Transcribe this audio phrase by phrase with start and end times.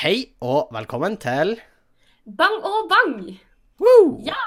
[0.00, 1.58] Hei og velkommen til
[2.36, 3.40] Bang og bang!
[3.80, 4.22] Woo!
[4.24, 4.38] Ja!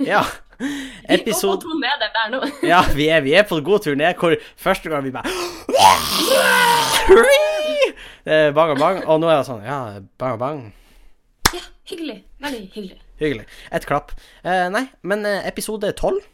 [0.00, 0.22] Ja.
[0.58, 2.40] Vi går på Episode to neder der nå.
[2.72, 5.28] Ja, vi er, vi er på god tur ned hvor første gang vi bare
[8.24, 10.64] Det er Bang og bang, og nå er det sånn Ja, bang og bang.
[11.52, 11.60] Ja,
[11.92, 12.22] hyggelig.
[12.40, 12.98] Veldig hyggelig.
[13.20, 13.44] Hyggelig.
[13.76, 14.16] Et klapp.
[14.44, 16.24] Eh, nei, men eh, episode tolv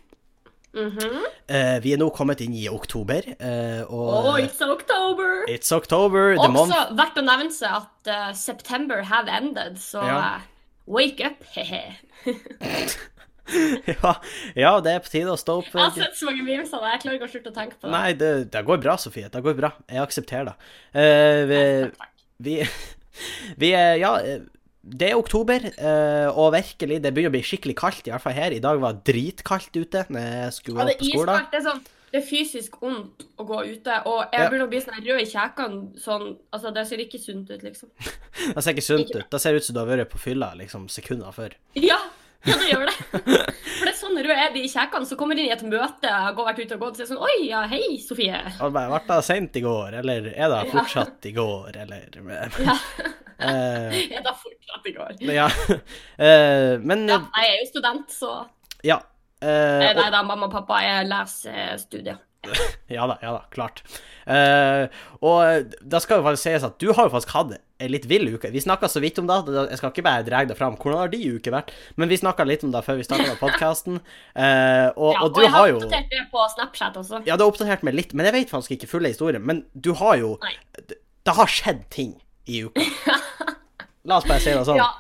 [0.75, 5.45] Eh, Vi er nå kommet inn i oktober, Uh, og Oh, it's October!
[5.49, 10.01] It's October, the month Også verdt å nevne seg at uh, September have ended, så
[10.07, 10.41] Ja.
[10.87, 11.83] wake up, he-he.
[13.93, 14.15] ja,
[14.57, 15.69] ja, det er på tide å stå opp.
[15.75, 17.77] Jeg har sett så mange memes av det, jeg klarer ikke å slutte å tenke
[17.77, 17.93] på det.
[17.93, 19.29] Nei, det, det går bra, Sofie.
[19.29, 19.73] Det går bra.
[19.91, 20.57] Jeg aksepterer det.
[21.53, 21.61] Vi,
[22.49, 22.57] vi,
[23.65, 24.15] vi er Ja,
[24.83, 28.35] det er oktober, eh, og virkelig, det begynner å bli skikkelig kaldt, i hvert fall
[28.35, 28.51] her.
[28.53, 31.51] I dag var det dritkaldt ute når jeg skulle Ja, er på skolen.
[31.53, 31.83] Det er sånn
[32.13, 34.49] det er fysisk vondt å gå ute, og jeg Ja.
[34.51, 35.99] begynner å bli sånn rød i kjekene.
[35.99, 37.89] Sånn, altså, det ser ikke sunt ut, liksom.
[38.55, 39.31] Det ser ikke sunt ut.
[39.31, 41.55] Det ser ut som du har vært på fylla liksom sekunder før.
[41.75, 41.97] Ja,
[42.47, 42.95] ja det gjør det.
[43.13, 46.39] For det er sånn rød er de i som kommer inn i et møte, og
[46.39, 48.41] går vært ute og gått, og sier sånn Oi, ja, hei, Sofie.
[48.59, 52.19] Har bare, vært da seint i går, eller er det fortsatt i går, eller
[52.63, 52.77] Ja.
[53.43, 55.17] er det fortsatt i går.
[55.33, 55.49] Ja.
[56.23, 58.35] Eh, men Ja, jeg er jo student, så
[58.87, 59.01] ja.
[59.43, 62.21] eh, Eh, Nei da, mamma og pappa, jeg leser studier.
[62.93, 63.81] Ja da, ja da, klart.
[64.29, 64.85] Uh,
[65.25, 68.27] og da skal jo faktisk sies at du har jo faktisk hatt ei litt vill
[68.35, 68.51] uke.
[68.53, 69.39] Vi snakka så vidt om det,
[69.73, 70.77] jeg skal ikke bare dra det fram.
[70.77, 71.73] Hvordan har de uke vært?
[71.97, 73.97] Men vi snakka litt om det før vi starta podkasten.
[73.99, 77.23] og, Ja, og du jeg har har jo oppdatert det på Snapchat også.
[77.27, 79.43] Ja, du har oppdatert meg litt, men jeg vet faktisk ikke fulle historien.
[79.43, 80.55] Men du har jo Nei.
[80.79, 82.15] Det, det har skjedd ting
[82.47, 82.87] i uka.
[84.11, 84.79] La oss bare si det sånn.
[84.79, 84.91] Ja,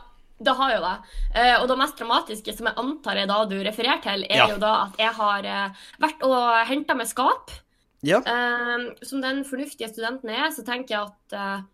[0.44, 0.94] det har jo det.
[1.34, 4.48] Eh, og det mest dramatiske, som jeg antar er da du refererer til, er Ja.
[4.48, 7.50] jo da at jeg har eh, vært og henta med skap.
[8.02, 8.18] Ja.
[8.18, 11.64] Eh, som den fornuftige studenten jeg er, så tenker jeg at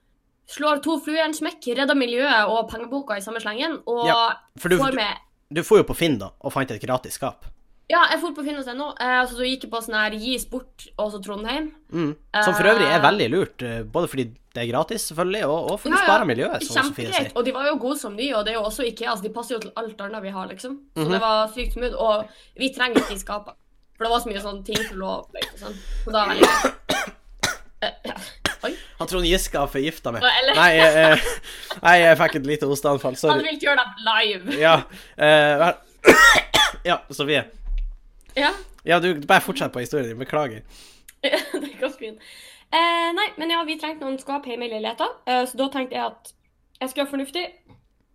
[0.49, 4.21] slår to fluer i en smekk, redder miljøet og pengeboka i samme slengen, og Ja,
[4.57, 5.17] du, får du, med
[5.53, 7.45] du får jo på Finn da, og fant et gratis skap.
[7.89, 11.13] Ja, jeg dro på finn.no, eh, så gikk jeg på sånn her Gis bort, og
[11.15, 11.71] så Trondheim.
[11.91, 12.11] Mm.
[12.45, 13.05] Som for øvrig er Eh.
[13.07, 16.05] veldig lurt, eh, både fordi det er gratis, selvfølgelig, og, og for Ja, ja.
[16.05, 16.67] spare miljøet.
[16.69, 17.33] Kjempegreit.
[17.35, 19.31] Og de var jo gode som nye, og det er jo også IKEA, så de
[19.33, 20.77] passer jo til alt annet vi har, liksom.
[20.97, 21.13] Så Mhm.
[21.13, 22.29] det var sykt smooth, og
[22.59, 23.55] vi trenger ikke de skapene.
[23.97, 25.77] For det var så mye sånne ting som lå opplegg og sånn.
[26.05, 26.75] Så da var veldig
[27.81, 28.15] Eh, ja.
[28.65, 28.73] Oi.
[28.99, 30.21] Han Trond Giske har forgifta meg.
[30.21, 31.19] Eller- Nei, jeg, eh,
[31.81, 33.15] nei, jeg fikk et lite hosteanfall.
[33.31, 34.59] Han vil ikke gjøre det live.
[34.59, 34.83] Ja,
[35.17, 35.73] eh,
[36.85, 37.45] ja, Sofie.
[38.39, 38.53] Ja.
[38.87, 40.21] Ja, du bare fortsett på historien din.
[40.21, 40.63] Beklager.
[41.23, 42.23] det er ganske fint.
[42.69, 45.97] Eh, nei, men ja, vi trengte noen skap hjemme i leiligheta, eh, så da tenkte
[45.97, 46.33] jeg at
[46.79, 47.45] jeg skulle være fornuftig.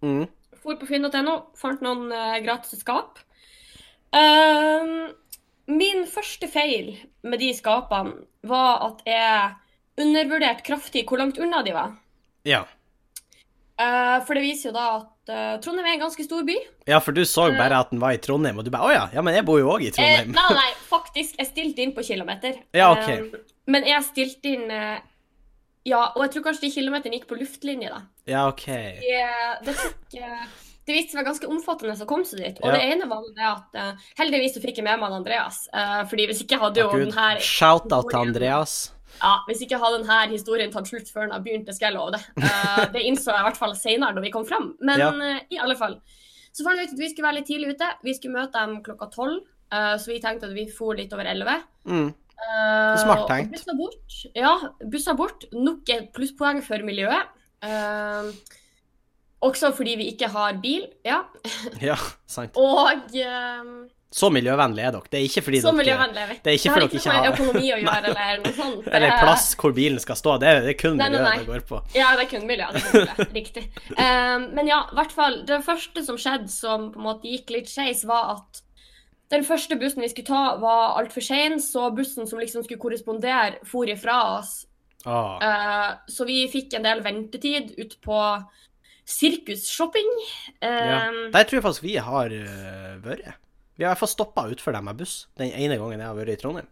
[0.05, 0.25] Mm.
[0.63, 3.19] For på finn.no, fant noen eh, gratis skap.
[4.13, 5.09] Ehm,
[5.73, 6.93] min første feil
[7.25, 11.97] med de skapene var at jeg undervurderte kraftig hvor langt unna de var.
[12.45, 12.63] Ja.
[13.79, 16.55] Eh, for det viser jo da at uh, Trondheim er en ganske stor by.
[16.87, 19.05] ja, for du så bare at den var i Trondheim, og du bare Å ja,
[19.15, 20.31] ja, men jeg bor jo òg i Eh, Trondheim.
[20.35, 21.39] nei, nei, faktisk.
[21.39, 22.59] Jeg stilte inn på kilometer.
[22.77, 23.09] Ja, ok.
[23.09, 23.39] Eh,
[23.73, 24.99] men jeg stilte inn eh,
[25.89, 28.03] Ja, og jeg tror kanskje de kilometerne gikk på luftlinje, da.
[28.29, 28.65] Ja, OK.
[28.67, 29.23] Det,
[29.65, 30.45] det, tok, eh,
[30.87, 32.61] det viste seg ganske omfattende å komme seg dit.
[32.61, 32.77] Og Ja.
[32.77, 35.65] det ene var det at uh, heldigvis så fikk jeg med meg Andreas.
[35.75, 37.07] Uh, fordi hvis ikke hadde jo Gud.
[37.09, 38.77] den her Shout-out til Andreas.
[39.21, 41.97] Ja, hvis ikke hadde denne historien tatt slutt før den har begynt, det skal jeg
[41.99, 42.21] love det.
[42.39, 44.71] Uh, det innså jeg i hvert fall senere når vi kom fram.
[44.81, 45.11] Men Ja.
[45.13, 45.99] uh, i alle fall.
[46.53, 47.87] Så fant vi ut at vi skulle være litt tidlig ute.
[48.03, 49.39] Vi skulle møte dem klokka tolv.
[49.73, 51.55] eh, så vi tenkte at vi for litt over elleve.
[51.89, 52.11] Mm.
[52.43, 53.55] Uh, Smart tenkt.
[53.55, 54.17] Bussa bort.
[54.37, 54.51] Ja,
[54.85, 55.47] bussa bort.
[55.53, 57.25] Nok et plusspoeng for miljøet.
[59.43, 60.85] Også fordi vi ikke har bil.
[61.05, 61.23] Ja.
[61.89, 61.97] Ja,
[62.29, 62.53] sant.
[62.55, 63.01] Og
[64.13, 65.09] Så miljøvennlig er dere.
[65.09, 66.35] Det er ikke fordi så dere er vi.
[66.45, 68.89] Det er ikke fordi dere ikke har økonomi å gjøre eller noe sånt.
[68.99, 70.35] Eller plass hvor bilen skal stå.
[70.43, 71.39] Det er, det er kun Nei, nei, miljøet nei.
[71.41, 71.79] det går på.
[71.97, 72.77] Ja, det er kun miljøet.
[72.77, 73.33] Det er miljøet.
[73.39, 73.65] Riktig.
[73.97, 75.39] Um, men ja, i hvert fall.
[75.49, 78.63] Det første som skjedde som på en måte gikk litt skeis, var at
[79.33, 83.63] den første bussen vi skulle ta, var altfor sein, så bussen som liksom skulle korrespondere,
[83.65, 84.59] for ifra oss.
[85.09, 85.41] Ah.
[85.41, 88.19] Uh, så vi fikk en del ventetid ut på
[89.09, 90.11] sirkusshopping.
[90.61, 90.99] Um, Ja.
[91.33, 93.39] Der tror jeg faktisk vi har uh, vært.
[93.77, 96.17] Vi har i hvert fall stoppa utfor dem med buss den ene gangen jeg har
[96.17, 96.67] vært i Trondheim.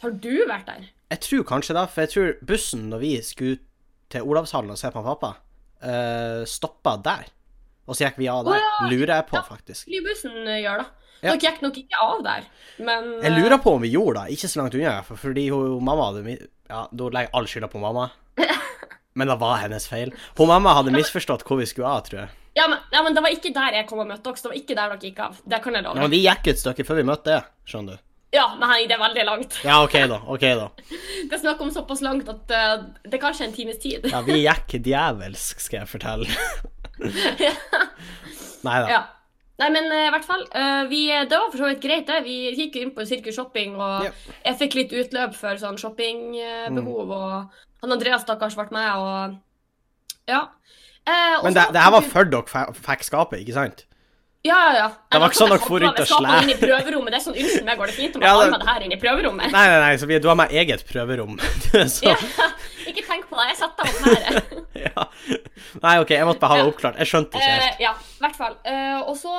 [0.00, 0.86] Har du vært der?
[1.10, 3.58] Jeg tror kanskje det, for jeg tror bussen når vi skulle
[4.10, 5.34] til Olavshallen og se på pappa,
[5.84, 7.28] uh, stoppa der.
[7.90, 8.56] Og så gikk vi av der.
[8.56, 8.88] Oh, ja.
[8.90, 9.42] Lurer jeg på, Ja.
[9.42, 9.86] faktisk.
[9.90, 10.88] Flybussen eh, gjør det.
[11.20, 11.34] Ja.
[11.34, 12.44] Dere gikk nok ikke av der,
[12.80, 15.82] men Jeg lurer på om vi gjorde det, ikke så langt unna, for fordi hun,
[15.84, 16.36] mamma hadde
[16.70, 18.06] Ja, da legger all skylda på mamma.
[19.18, 20.12] Men det var hennes feil.
[20.38, 22.30] Hun mamma hadde misforstått hvor vi skulle av, tror jeg.
[22.54, 24.42] Ja, men, ja, men det var ikke der jeg kom og møtte dere.
[24.42, 25.42] Det var ikke der dere gikk av.
[25.46, 28.06] Det kan jeg Ja, men vi gikk et stykke før vi møtte det, skjønner du.
[28.30, 29.56] Ja, nei, det er veldig langt.
[29.66, 30.20] Ja, OK, da.
[30.30, 30.66] ok da.
[31.26, 34.06] Det er snakk om såpass langt at uh, det er kanskje en times tid.
[34.10, 36.28] Ja, vi gikk djevelsk, skal jeg fortelle.
[38.66, 38.86] Nei da.
[38.90, 39.00] Ja.
[39.60, 40.46] Nei, men eh, i hvert fall.
[40.54, 42.22] Uh, vi, det var for så vidt greit, det.
[42.24, 44.14] Vi gikk jo inn på Sirkus Shopping, og Ja.
[44.46, 50.46] jeg fikk litt utløp for sånn shoppingbehov, og han Andreas stakkars ble med, og ja.
[51.10, 53.86] Eh, Men det, det her var før dere fikk skapet, ikke sant?
[54.40, 54.84] Ja, ja, ja.
[55.12, 56.18] Det var ikke sånn dere for rundt og slæ.
[56.24, 57.12] slæ- inn i prøverommet.
[57.12, 58.84] Det er sånn, unnskyld meg, går det fint om Ja, jeg har det- det her
[58.86, 59.50] inn i prøverommet?
[59.52, 61.34] Nei, nei, nei, så vi, du har med eget prøverom.
[61.94, 62.14] så, Ja,
[62.88, 64.40] ikke tenk på det, jeg satte opp her.
[64.86, 65.04] ja.
[65.82, 66.96] Nei, OK, jeg måtte bare ha det oppklart.
[67.02, 67.82] Jeg skjønte ikke Eh, helt.
[67.84, 68.56] ja, i hvert fall.
[68.64, 69.34] Eh, og så,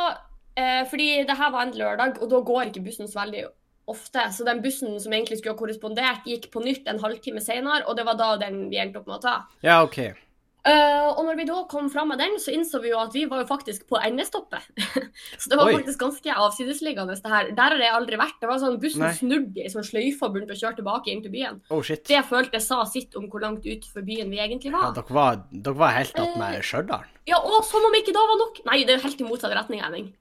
[0.56, 3.46] eh, fordi det her var en lørdag, og da går ikke bussen så veldig
[3.90, 7.82] ofte, så den bussen som egentlig skulle ha korrespondert, gikk på nytt en halvtime senere,
[7.90, 9.34] og det var da den vi endte opp med å ta.
[9.66, 10.14] Ja, OK.
[10.62, 13.24] Eh, og når vi da kom fram med den, så innså vi jo at vi
[13.26, 14.62] var jo faktisk på endestoppet.
[15.42, 15.74] så det var Oi.
[15.80, 17.50] faktisk ganske avsidesliggende, det her.
[17.58, 18.36] Der har jeg aldri vært.
[18.44, 19.10] Det var sånn Bussen Nei.
[19.18, 21.58] snudde i sånn sløyfe og begynte å kjøre tilbake inn til byen.
[21.74, 22.04] Oh, shit.
[22.06, 24.94] Det jeg følte sa sitt om hvor langt utenfor byen vi egentlig Ja, var.
[25.00, 27.08] dere var, dere var helt Eh, uh, Stjørdal.
[27.32, 28.62] Ja, og som om ikke da var nok!
[28.70, 30.12] Nei, det er jo helt i motsatt retning, Henning.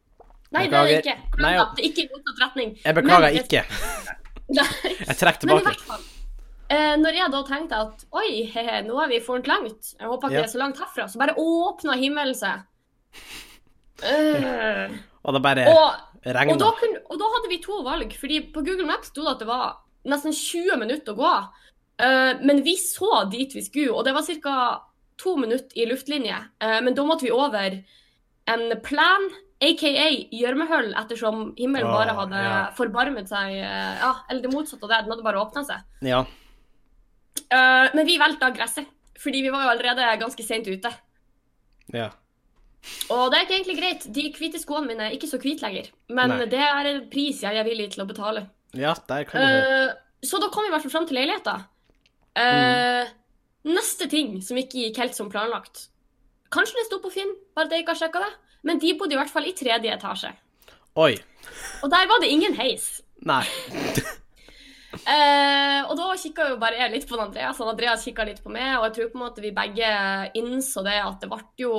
[0.56, 1.16] Nei, det er det ikke.
[1.44, 1.84] Nei, det.
[1.84, 2.72] Er ikke i motsatt retning.
[2.80, 3.62] Jeg beklager Men- ikke.
[5.06, 6.08] Jeg trekker Men i hvert fall.
[6.70, 10.28] Eh, når jeg da tenkte at oi, he-he, nå er vi for langt, jeg håper
[10.28, 10.42] ikke Ja.
[10.44, 12.62] det er så langt herfra, så bare åpna himmelen seg.
[14.00, 14.92] Uh,
[15.26, 15.64] Og det bare
[16.24, 16.54] regna.
[16.54, 19.48] og, og da hadde vi to valg, fordi på Google Maps sto det at det
[19.50, 19.66] var
[20.08, 21.32] nesten 20 minutter å gå.
[22.00, 24.56] Eh, men vi så dit vi skulle, og det var ca.
[25.20, 26.38] to minutter i luftlinje.
[26.62, 27.82] Eh, men da måtte vi over
[28.48, 29.26] en plan,
[29.60, 29.90] aka
[30.32, 32.60] gjørmehull, ettersom himmelen bare hadde ja.
[32.72, 35.84] forbarmet seg Ja, eller det motsatte av det, den hadde bare åpna seg.
[36.00, 36.22] Ja.
[37.50, 38.88] Eh, men vi valgte gresset,
[39.20, 40.92] fordi vi var jo allerede ganske sent ute.
[41.94, 42.10] ja.
[43.12, 44.04] Og det er ikke egentlig greit.
[44.08, 45.90] De hvite skoene mine er ikke så hvite lenger.
[46.08, 46.46] Men Nei.
[46.48, 48.46] det er en pris jeg er villig til å betale.
[48.72, 49.58] Ja, der kan du.
[49.58, 49.90] Eh,
[50.24, 51.58] så da kom vi i hvert fall fram til leiligheta.
[52.40, 53.10] Eh,
[53.68, 55.90] Neste ting som ikke gikk helt som planlagt.
[56.48, 58.32] Kanskje det sto på Finn, bare at jeg ikke har sjekka det.
[58.64, 60.32] Men de bodde i hvert fall i tredje etasje.
[60.96, 61.12] Oi.
[61.84, 63.02] Og der var det ingen heis.
[63.28, 63.44] Nei.
[65.06, 68.52] Eh, og da kikka jo bare jeg litt på Andreas, og Andreas kikka litt på
[68.52, 69.90] meg, og jeg tror på en måte vi begge
[70.38, 71.74] innså det at det ble jo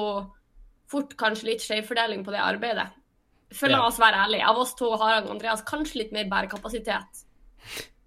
[0.91, 2.89] fort kanskje litt skjevfordeling på det arbeidet.
[3.55, 7.25] For la oss være ærlige, av oss to har Andreas kanskje litt mer bærekapasitet.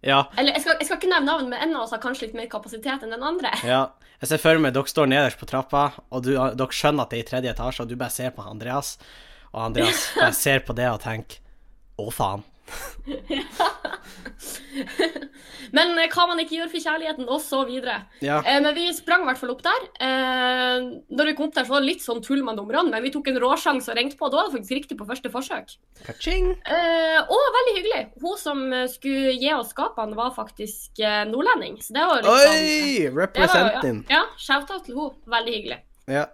[0.05, 0.23] Ja.
[0.37, 2.39] Eller jeg skal, jeg skal ikke nevne navn, men en av oss har kanskje litt
[2.39, 3.53] mer kapasitet enn den andre.
[3.65, 3.85] ja.
[4.23, 5.81] Jeg ser for meg dere står nederst på trappa,
[6.15, 8.45] og du, dere skjønner at det er i tredje etasje, og du bare ser på
[8.47, 8.95] Andreas,
[9.51, 11.43] og Andreas bare ser på det og tenker
[12.01, 12.45] Å, faen.
[15.75, 18.01] Men eh, hva man ikke gjør for kjærligheten, og så videre.
[18.25, 18.41] Ja.
[18.47, 19.87] Eh, men vi sprang i hvert fall opp der.
[20.07, 23.13] Eh, når vi kom der, så var det litt sånn tull med numrene, men vi
[23.15, 24.31] tok en råsjanse og ringte på.
[24.33, 25.77] Da var det faktisk riktig på første forsøk.
[26.63, 28.03] Eh, og veldig hyggelig.
[28.23, 28.63] Hun som
[28.93, 31.81] skulle gi oss skapene, var faktisk nordlending.
[31.83, 32.45] Så det var litt Oi!
[32.45, 34.05] sånn Representing.
[34.11, 35.35] ja, ja shout-out til henne.
[35.35, 35.81] Veldig hyggelig.
[36.11, 36.27] Ja.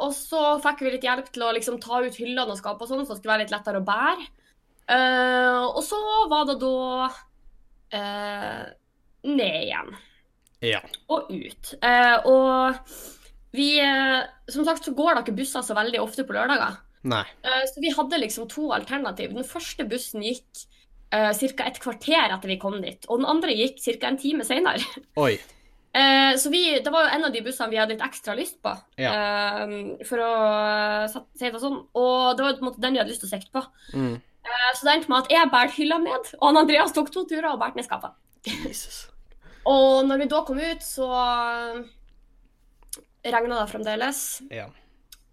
[0.00, 2.90] Og så fikk vi litt hjelp til å liksom ta ut hyllene og skape og
[2.90, 4.26] sånn, så det skulle være litt lettere å bære.
[4.90, 5.98] Eh, og så
[6.28, 7.08] var det da
[7.94, 8.64] uh,
[9.24, 9.94] ned igjen
[10.64, 10.80] Ja.
[11.12, 11.74] og ut.
[11.84, 12.94] Uh, og
[13.54, 13.78] vi
[14.50, 16.80] Som sagt så går det ikke busser så veldig ofte på lørdager.
[17.04, 17.22] Nei.
[17.68, 19.34] Så vi hadde liksom to alternativ.
[19.36, 20.64] Den første bussen gikk
[21.14, 21.66] uh, ca.
[21.68, 24.08] et kvarter etter vi kom dit, og den andre gikk ca.
[24.08, 24.44] en time.
[25.94, 28.56] Eh, så vi, det var jo en av de bussene vi hadde litt ekstra lyst
[28.64, 29.12] på, Ja.
[30.02, 30.30] for å
[31.06, 31.76] uh, si det sånn.
[31.94, 33.62] Og det var på en måte den vi hadde lyst til å sikte på.
[33.94, 34.16] Mm.
[34.44, 37.24] Eh, så det endte med at jeg bærte hylla ned, og han Andreas tok to
[37.28, 38.14] turer og bærte ned skapet.
[38.44, 39.06] Jesus.
[39.64, 41.08] Og når vi da kom ut, så
[43.24, 44.24] regna det fremdeles.
[44.52, 44.68] Ja.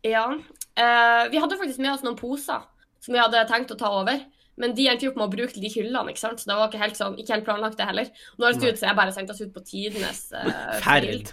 [0.08, 0.27] Ja.
[0.75, 2.63] Eh, vi hadde faktisk med oss noen poser
[3.01, 4.22] som vi hadde tenkt å ta over.
[4.62, 6.41] Men de endte jo opp med å bruke de hyllene, ikke sant?
[6.41, 8.10] så det var ikke helt, sånn, ikke helt planlagt, det heller.
[8.36, 11.32] Nå har det stått ut, så jeg bare sendte oss ut på tidenes uh, Ferd.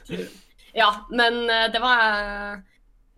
[0.76, 2.62] Ja, men uh, det var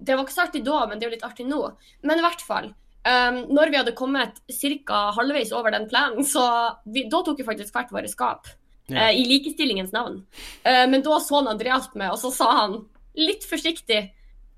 [0.01, 1.61] Det var ikke så artig da, men det er jo litt artig nå.
[2.09, 2.73] Men i hvert fall.
[3.01, 4.99] Um, når vi hadde kommet ca.
[5.17, 6.43] halvveis over den planen, så
[6.85, 8.51] vi, da tok vi faktisk hvert våre skap.
[8.91, 9.09] Ja.
[9.09, 10.21] Uh, I likestillingens navn.
[10.67, 12.83] Uh, men da så han Andreas på meg, og så sa han
[13.19, 14.01] litt forsiktig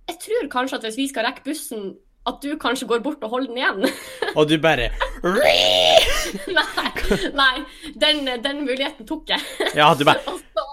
[0.09, 1.93] Jeg tror kanskje at hvis vi skal rekke bussen,
[2.27, 3.81] at du kanskje går bort og holder den igjen.
[4.39, 4.91] Og du bare
[6.59, 6.91] nei,
[7.35, 7.55] nei
[7.99, 9.43] den, den muligheten tok jeg.
[9.79, 10.67] Ja, du bare så,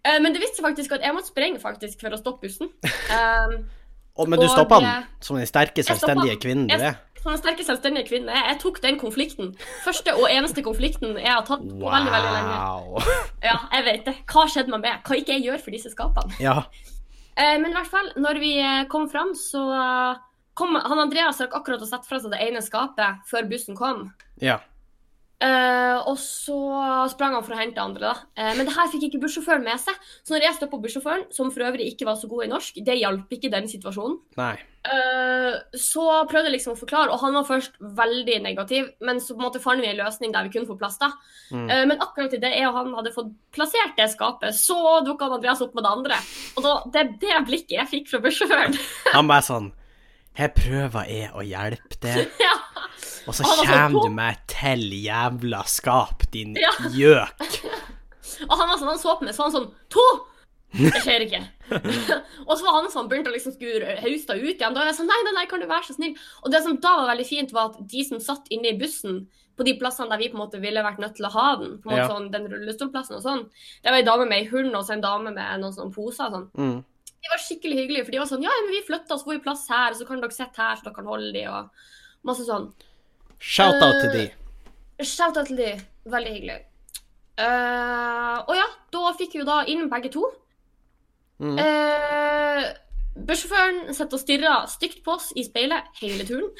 [0.00, 2.72] uh, men det viste seg faktisk at jeg måtte sprenge faktisk for å stoppe bussen.
[3.12, 3.66] Um,
[4.16, 6.96] Å, Men du Og stoppa han som den sterke, selvstendige kvinnen du er.
[7.20, 8.32] som en sterke, selvstendige kvinne.
[8.32, 9.50] Jeg, jeg tok den konflikten.
[9.84, 13.16] Første og eneste konflikten jeg har tatt på veldig, veldig lenge.
[13.44, 14.14] Ja, jeg vet det.
[14.30, 15.02] Hva skjedde med meg?
[15.04, 16.38] Hva ikke jeg gjør for disse skapene?
[16.40, 16.62] Ja.
[17.36, 19.66] Eh, men i hvert fall, når vi eh, kom fram, så
[20.56, 24.06] kom han Andreas rakk akkurat å sette fra seg det ene skapet før bussen kom.
[24.40, 24.60] Ja.
[25.36, 26.56] Eh, og så
[27.12, 28.14] sprang han for å hente andre, da.
[28.38, 29.98] Uh, men det her fikk ikke bussjåføren med seg.
[30.24, 32.96] Så når jeg stoppa bussjåføren, som for øvrig ikke var så god i norsk, det
[33.02, 34.16] hjalp ikke den situasjonen.
[34.86, 39.34] Eh, så prøvde jeg liksom å forklare, og han var først veldig negativ, men så
[39.34, 40.96] på en måte fant vi en løsning der vi kunne få plass.
[41.02, 41.10] da.
[41.50, 41.66] Mm.
[41.90, 45.74] Men akkurat idet jeg og han hadde fått plassert det skapet, så dukka Andreas opp
[45.76, 46.20] med det andre.
[46.54, 48.78] Og da, det er det blikket jeg fikk fra bussjåføren.
[49.12, 49.74] Han bare sånn
[50.36, 52.55] Her prøver jeg å hjelpe deg, ja.
[53.26, 56.70] Og så kommer du med til jævla skap, din Ja.
[56.94, 57.60] gjøk.
[58.50, 60.06] Og han var sånn, han så på meg, så var han sånn To!
[60.76, 61.38] Det skjer ikke.
[62.48, 64.74] og så var han sånn, begynte å liksom skulle hauste ut igjen.
[64.74, 66.16] Da var jeg sånn Nei, nei, nei, kan du være så snill?
[66.42, 69.22] Og det som da var veldig fint, var at de som satt inne i bussen,
[69.56, 71.78] på de plassene der vi på en måte ville vært nødt til å ha den,
[71.80, 72.08] på en måte Ja.
[72.10, 73.46] sånn, den rullestolplassen og sånn,
[73.80, 76.26] det var ei dame med ei hund og så en dame med noen sånne poser
[76.26, 76.50] og sånn.
[76.60, 76.76] Mm.
[77.24, 79.44] De var skikkelig hyggelige, for de var sånn Ja, men vi flytta oss, får vi
[79.46, 81.70] plass her, så kan dere sitte her, så dere kan holde de, og
[82.28, 82.68] masse sånn.
[83.38, 84.24] Shout-out til de.
[85.04, 85.70] Shout-out til de.
[86.10, 86.58] Veldig hyggelig.
[87.36, 90.24] Uh, og ja, da fikk vi jo da inn begge to.
[91.42, 91.58] Mm.
[91.60, 92.64] Uh,
[93.26, 96.50] Bussjåføren sitter og stirrer stygt på oss i speilet hele turen.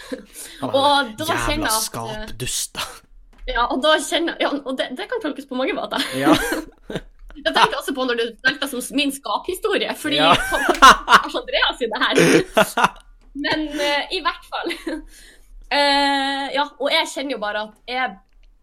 [0.64, 2.86] Og da kjenner Jævla jeg at, skapduster.
[3.46, 6.02] Ja, og da kjenner ja, Og det, det kan tolkes på mange måter.
[6.18, 6.34] Ja.
[7.36, 10.32] Jeg tenkte også på når du tenkte som min skaphistorie, fordi Ja.
[10.32, 12.20] Lars Andreas det her.
[13.44, 14.72] Men uh, i hvert fall.
[15.72, 18.14] Eh, ja, og jeg kjenner jo bare at jeg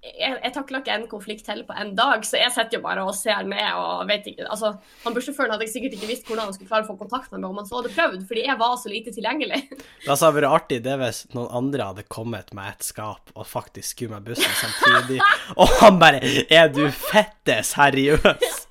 [0.04, 3.04] jeg, jeg takler ikke en konflikt til på en dag, så jeg sitter jo bare
[3.08, 4.74] og ser med og vet ikke Altså,
[5.06, 7.54] han bussjåføren hadde sikkert ikke visst hvordan han skulle klare å få kontakt med meg
[7.54, 9.62] om han så hadde prøvd, fordi jeg var så lite tilgjengelig.
[10.04, 13.96] Det hadde vært artig det hvis noen andre hadde kommet med et skap og faktisk
[13.96, 15.22] skulle med bussen samtidig,
[15.62, 16.20] og han bare
[16.52, 18.60] Er du fette seriøs?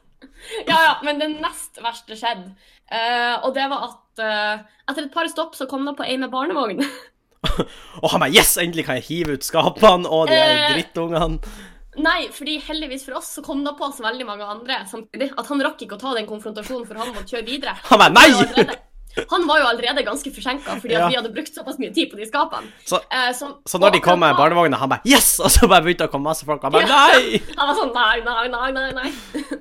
[0.67, 2.51] Ja, ja, men det nest verste skjedde.
[2.91, 6.17] uh, og det var at uh, etter et par stopp så kom det på ei
[6.21, 6.83] med barnevogn.
[8.03, 10.75] Og han bare Yes, endelig kan jeg hive ut skapene og de der Eh.
[10.77, 11.41] drittungene.
[12.03, 15.51] Nei, fordi heldigvis for oss så kom det på oss veldig mange andre samtidig at
[15.51, 17.75] han rakk ikke å ta den konfrontasjonen, for han måtte kjøre videre.
[17.91, 18.77] Han bare, «Nei!»
[19.31, 21.09] Han var jo allerede ganske forsinka fordi Ja.
[21.09, 22.71] vi hadde brukt såpass mye tid på de skapene.
[22.89, 25.39] Så, Eh, så, så når de kom med da- barnevogna, han bare Yes!
[25.41, 26.63] Og så bare begynte å komme masse folk.
[26.63, 27.41] Han bare Nei!
[27.59, 28.93] Han var sånn nei, nei, nei, nei.
[29.03, 29.13] nei.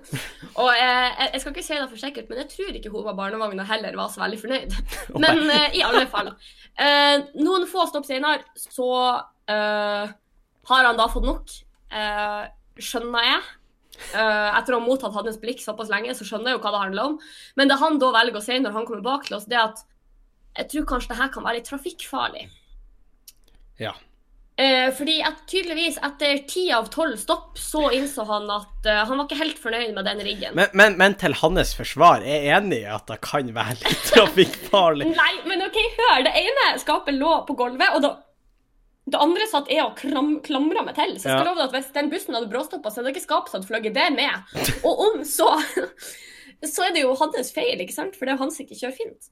[0.61, 3.03] og eh, jeg, jeg skal ikke si det for sikkert, men jeg tror ikke hun
[3.09, 4.75] var barnevogna heller var så veldig fornøyd.
[5.23, 6.31] Men eh, i alle fall.
[6.79, 8.87] Eh, noen få stopp senere så
[9.51, 10.11] eh,
[10.71, 11.51] har han da fått nok,
[11.91, 12.43] eh,
[12.79, 13.41] skjønner jeg.
[14.11, 16.83] Eh, etter å ha mottatt hans blikk såpass lenge, så skjønner jeg jo hva det
[16.85, 17.17] handler om.
[17.59, 19.69] Men det han da velger å si når han kommer bak til oss, det er
[19.69, 19.83] at
[20.59, 22.47] jeg tror kanskje det her kan være litt trafikkfarlig.
[23.81, 23.93] Ja.
[24.61, 29.15] Uh, fordi at tydeligvis etter ti av tolv stopp så innså han at uh, han
[29.15, 30.57] var ikke helt fornøyd med den riggen.
[30.59, 34.03] Men, men, men til hans forsvar, jeg er enig i at det kan være litt
[34.11, 35.07] trafikkfarlig.
[35.21, 36.27] Nei, men OK, hør!
[36.27, 38.11] Det ene skapet lå på gulvet, og det,
[39.09, 41.15] det andre satt jeg og kram, klamra meg til.
[41.17, 41.53] Så jeg skal Ja.
[41.53, 44.75] love at hvis den bussen hadde bråstoppa, så hadde ikke skapet hadde fløyet det med.
[44.85, 45.49] Og om så
[46.63, 48.15] Så er det jo hans feil, ikke sant?
[48.15, 49.29] For det er jo han som ikke kjører fint.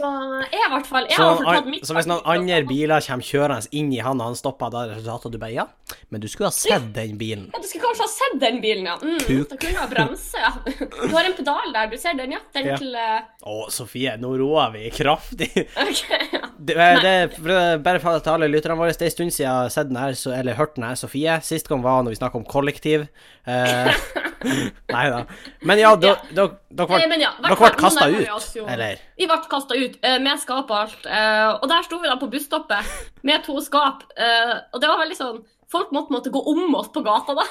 [0.00, 0.08] Så
[0.48, 3.26] jeg i hvert fall jeg Så, har tatt mitt så hvis noen andre biler kommer
[3.26, 5.66] kjørende inn i han, og han stopper, da er resultatet du bare Ja,
[6.10, 7.48] men du skulle ha sett den bilen.
[7.52, 8.96] Ja, Du skulle kanskje ha sett den bilen, ja.
[9.02, 9.48] Mm, Kuk.
[9.50, 10.52] da kunne du ha bremse, ja.
[11.10, 12.40] Du har en pedal der, du ser den, ja.
[12.56, 12.76] Den Ja.
[12.80, 15.50] til eh, Å, Sofie, nå roer vi kraftig.
[15.84, 16.02] OK,
[16.32, 16.42] ja.
[16.60, 19.54] Det, det, for- bare for til alle lytterne våre, det er en stund siden jeg
[19.64, 21.38] har sett den her, så, eller hørt den her, Sofie.
[21.44, 23.06] Sist gang var når vi snakka om kollektiv.
[23.48, 23.88] Uh,
[24.92, 25.22] nei da.
[25.66, 29.00] Men ja, dere ble Eh, ble kasta ut, eller?
[29.20, 31.06] Vi ble kasta ut eh, med skap og alt.
[31.06, 32.92] eh, og der sto vi da på busstoppet
[33.28, 34.06] med to skap.
[34.16, 37.44] eh, og det var veldig sånn Folk måtte, måtte gå om oss på gata, da.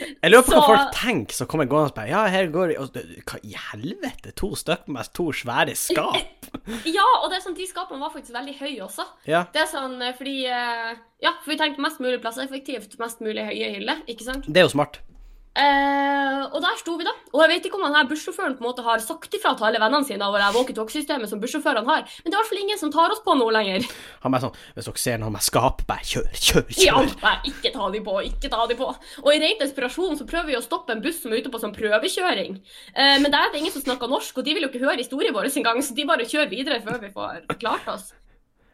[0.00, 2.94] Jeg lurer på hva folk tenker som kommer gående og spør Ja, her går og,
[3.28, 4.32] Hva i helvete?
[4.40, 6.16] To stykker med to svære skap?
[6.96, 9.04] Ja, og det er sånn, de skapene var faktisk veldig høye også.
[9.28, 9.42] Ja.
[9.52, 14.00] Det er sånn fordi Ja, for vi tenkte mest mulig plasseffektivt, mest mulig høye hyller,
[14.08, 14.48] ikke sant?
[14.48, 15.02] Det er jo smart.
[15.50, 17.10] Eh, og der sto vi, da.
[17.34, 19.66] Og jeg vet ikke om han her bussjåføren på en måte har sagt ifra til
[19.66, 22.78] alle vennene sine over walkietalkie-systemet som bussjåførene har, men det er i hvert fall ingen
[22.78, 23.86] som tar oss på nå lenger.
[24.22, 27.42] Han bare sånn Hvis dere ser noe med skap, bare kjør, kjør, Ja, kjør.
[27.50, 28.92] ikke ta de på, ikke ta de på.
[29.24, 31.62] Og i ren desperasjon så prøver vi å stoppe en buss som er ute på
[31.62, 32.60] sånn prøvekjøring.
[32.94, 35.02] Eh, men der er det ingen som snakker norsk, og de vil jo ikke høre
[35.02, 38.12] historien vår engang, så de bare kjører videre før vi får klart oss.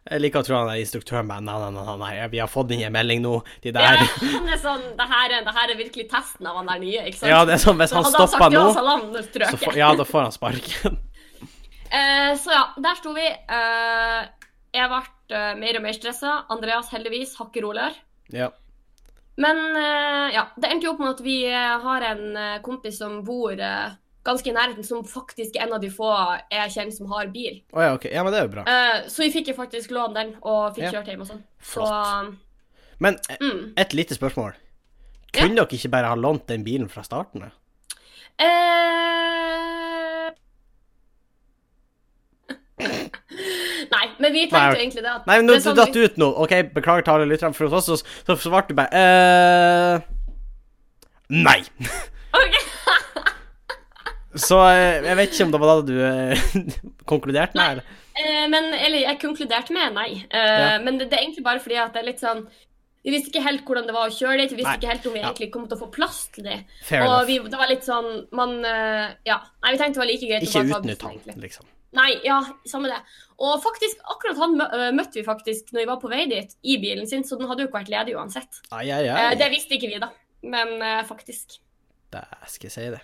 [0.06, 2.70] Jeg liker å tro han er instruktøren men Nei, nei, nei, nei, vi har fått
[2.76, 3.32] inn en melding nå.
[3.64, 4.04] De Ja, der
[4.36, 7.02] han er sånn, det her, er- det her er virkelig testen av han der nye,
[7.10, 7.30] ikke sant?
[7.32, 10.36] Ja, det er sånn hvis Så han stopper nå, ja, så ja, da får han
[10.36, 11.00] sparken.
[11.90, 13.26] uh, så ja, der sto vi.
[13.50, 14.22] Uh,
[14.76, 16.36] jeg ble uh, mer og mer stressa.
[16.54, 17.98] Andreas heldigvis hakker roligere.
[18.34, 18.52] Ja.
[19.36, 19.58] Men
[20.32, 22.22] ja, det endte jo opp med at vi har en
[22.64, 23.52] kompis som bor
[24.26, 26.10] ganske i nærheten, som faktisk en av de få
[26.52, 27.60] jeg kjenner som har bil.
[27.72, 28.08] Oh, ja, OK.
[28.10, 28.64] Ja, men det er jo bra.
[28.66, 30.92] Uh, så vi fikk jo faktisk låne den, og fikk Ja.
[30.98, 31.42] kjørt hjem og sånn.
[31.62, 32.34] Så Flott.
[32.98, 34.54] Men eh, mm, et lite spørsmål.
[35.36, 37.52] Kunne dere ikke bare ha lånt den bilen fra starten av?
[38.40, 40.30] Eh...
[43.92, 46.04] Nei, men vi tenkte Nei, egentlig det at Nei, men nå sånn du datt vi-
[46.08, 46.28] ut nå.
[46.44, 50.00] OK, beklager til alle lytterne, for hos oss så, så svarte du bare eh,
[51.36, 51.60] Nei.
[54.36, 56.46] Så eh, jeg vet ikke om det var da du eh,
[57.10, 58.02] konkluderte med, eller?
[58.16, 60.10] Eh, men, eller jeg konkluderte med nei.
[60.32, 60.76] Ja.
[60.84, 62.46] Men det, det er egentlig bare fordi at det er litt sånn
[63.06, 64.50] Vi visste ikke helt hvordan det var å kjøre dit.
[64.50, 64.78] Vi visste Nei.
[64.80, 65.28] ikke helt om vi Ja.
[65.30, 66.56] egentlig kom til å få plass til det.
[66.88, 69.36] Fair og vi, det var litt sånn Man Ja.
[69.62, 71.36] Nei, vi tenkte det var like greit Ikke å bare ta bussen, egentlig.
[71.44, 71.68] liksom.
[71.96, 72.98] Nei, ja, samme det.
[73.40, 74.56] Og faktisk, akkurat han
[74.98, 77.62] møtte vi faktisk når vi var på vei dit, i bilen sin, så den hadde
[77.64, 78.58] jo ikke vært ledig uansett.
[78.74, 79.34] Ai, ai, ai.
[79.38, 80.10] det visste ikke vi, da.
[80.44, 80.74] Men
[81.08, 81.60] faktisk.
[82.12, 83.00] Da skal jeg si det.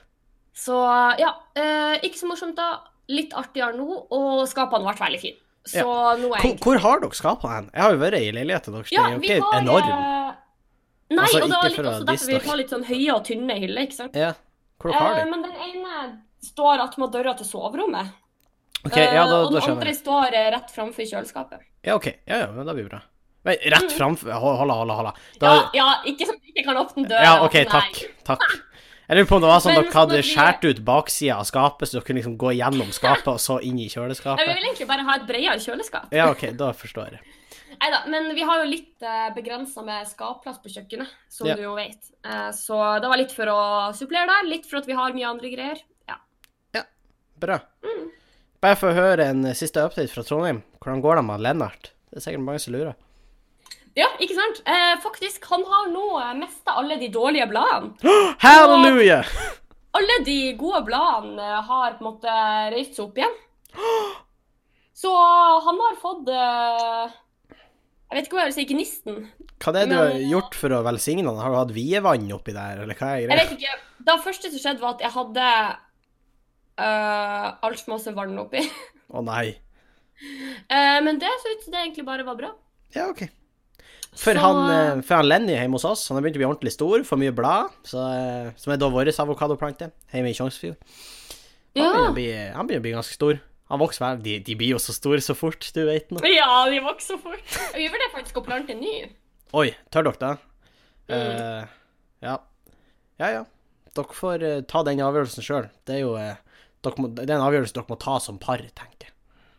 [0.55, 0.77] Så
[1.19, 2.81] ja, eh, ikke så morsomt da.
[3.09, 5.39] Litt artigere nå, og skapene ble veldig fine.
[5.67, 5.83] Så
[6.19, 7.71] nå er Hvor, hvor har dere skapene hen?
[7.75, 8.93] Jeg har jo vært i leiligheten deres.
[8.93, 9.91] Ja, er jo ikke har enorm.
[9.93, 10.33] eh,
[11.13, 13.57] Nei, Altså, og det var litt også derfor vi har litt sånn høye og tynne
[13.61, 14.15] hyller, ikke sant.
[14.17, 14.33] Ja.
[14.81, 15.31] Hvor dere har Eh, de?
[15.31, 18.13] men den ene står attmed døra til soverommet.
[18.85, 19.97] Ok, ja, da, Eh, og den andre jeg.
[20.01, 21.61] står eh, rett framfor kjøleskapet.
[21.85, 22.07] Ja, OK.
[22.27, 23.03] Ja, ja, men det blir bra.
[23.45, 25.13] Nei, rett framfor Hold, hold, hold.
[25.39, 25.71] Da, Mm.
[25.75, 27.23] Ja, ja, ikke du ikke kan åpne døra.
[27.23, 27.65] Ja, OK, Nei.
[28.25, 28.41] takk.
[29.09, 31.89] Jeg lurer på om det var sånn at dere hadde skåret ut baksida av skapet,
[31.89, 34.89] så dere kunne liksom gå gjennom skapet og så inn i Nei, vi vil egentlig
[34.89, 36.13] bare ha et bredere kjøleskap.
[36.15, 37.23] Ja, OK, da forstår jeg.
[37.83, 41.57] Neida, men vi har jo litt eh, begrensa med skapplass på kjøkkenet, som Ja.
[41.59, 42.13] du jo vet.
[42.25, 43.61] Eh, så det var litt for å
[43.97, 45.81] supplere der, litt for at vi har mye andre greier.
[46.09, 46.85] Ja.
[47.43, 47.59] Bra.
[47.83, 48.05] Mm.
[48.63, 50.63] Bare for å høre en siste update fra Trondheim.
[50.79, 51.91] Hvordan går det med Lennart?
[52.13, 52.95] Det er sikkert mange som lurer.
[53.99, 54.63] Ja, ikke sant?
[54.65, 57.93] Eh, faktisk, han har nå eh, mista alle de dårlige bladene.
[58.45, 59.21] Halleluja!
[59.93, 62.37] Alle de gode bladene eh, har på en måte
[62.73, 63.35] reist seg opp igjen.
[65.03, 65.13] Så
[65.67, 67.13] han har fått eh,
[67.53, 69.21] Jeg vet ikke hva jeg vil si, gnisten.
[69.63, 71.41] Hva er det du har gjort for å velsigne han?
[71.43, 73.77] Har du hatt vievann oppi der, eller hva er Jeg vet ikke.
[74.09, 75.51] Det første som skjedde, var at jeg hadde
[76.83, 78.65] uh, altfor masse vann oppi.
[79.13, 79.45] Å nei.
[80.67, 82.51] Uh, men det så ut som det egentlig bare var bra.
[82.97, 83.23] Ja, OK.
[84.13, 86.49] For, Så- han, eh, for han Lenny hjemme hos oss, han har begynt å bli
[86.49, 90.77] ordentlig stor, får mye blad, så, eh, som er da vår avokadoplante hjemme i Tjongsfjord.
[91.75, 92.11] Han, Ja.
[92.13, 93.41] begynner han begynner å bli ganske stor.
[93.71, 94.19] Han vokser vel.
[94.23, 96.21] De, de blir jo så store så fort, du vet nå.
[96.29, 97.41] ja, de vokser så fort.
[97.75, 99.07] Vi vurderer faktisk å plante ny.
[99.55, 100.39] Oi, tør dere det?
[101.09, 101.17] Mm.
[101.17, 101.67] Uh,
[102.23, 102.37] ja.
[103.19, 103.45] Ja, ja.
[103.97, 105.71] Dere får uh, ta den avgjørelsen sjøl.
[105.89, 106.35] Det er jo uh,
[106.85, 109.02] dere må, Det er en avgjørelse dere må ta som par, tenker jeg.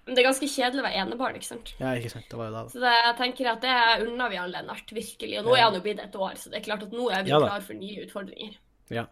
[0.03, 1.69] Men det er ganske kjedelig å være enebarn, ikke sant.
[1.79, 2.25] Ja, ikke sant.
[2.27, 2.61] Det var jo det.
[2.65, 2.71] da.
[2.73, 5.37] Så det, jeg tenker at det unner vi han Lennart, virkelig.
[5.39, 7.23] Og nå er han jo blitt et år, så det er klart at nå er
[7.23, 8.57] vi Ja klar for nye utfordringer.
[8.91, 9.05] Ja.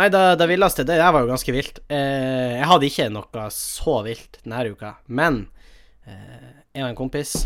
[0.00, 1.82] Nei, det, det villeste, det der var jo ganske vilt.
[1.92, 5.44] Eh, jeg hadde ikke noe så vilt denne uka, men
[6.08, 7.36] eh, jeg og en kompis,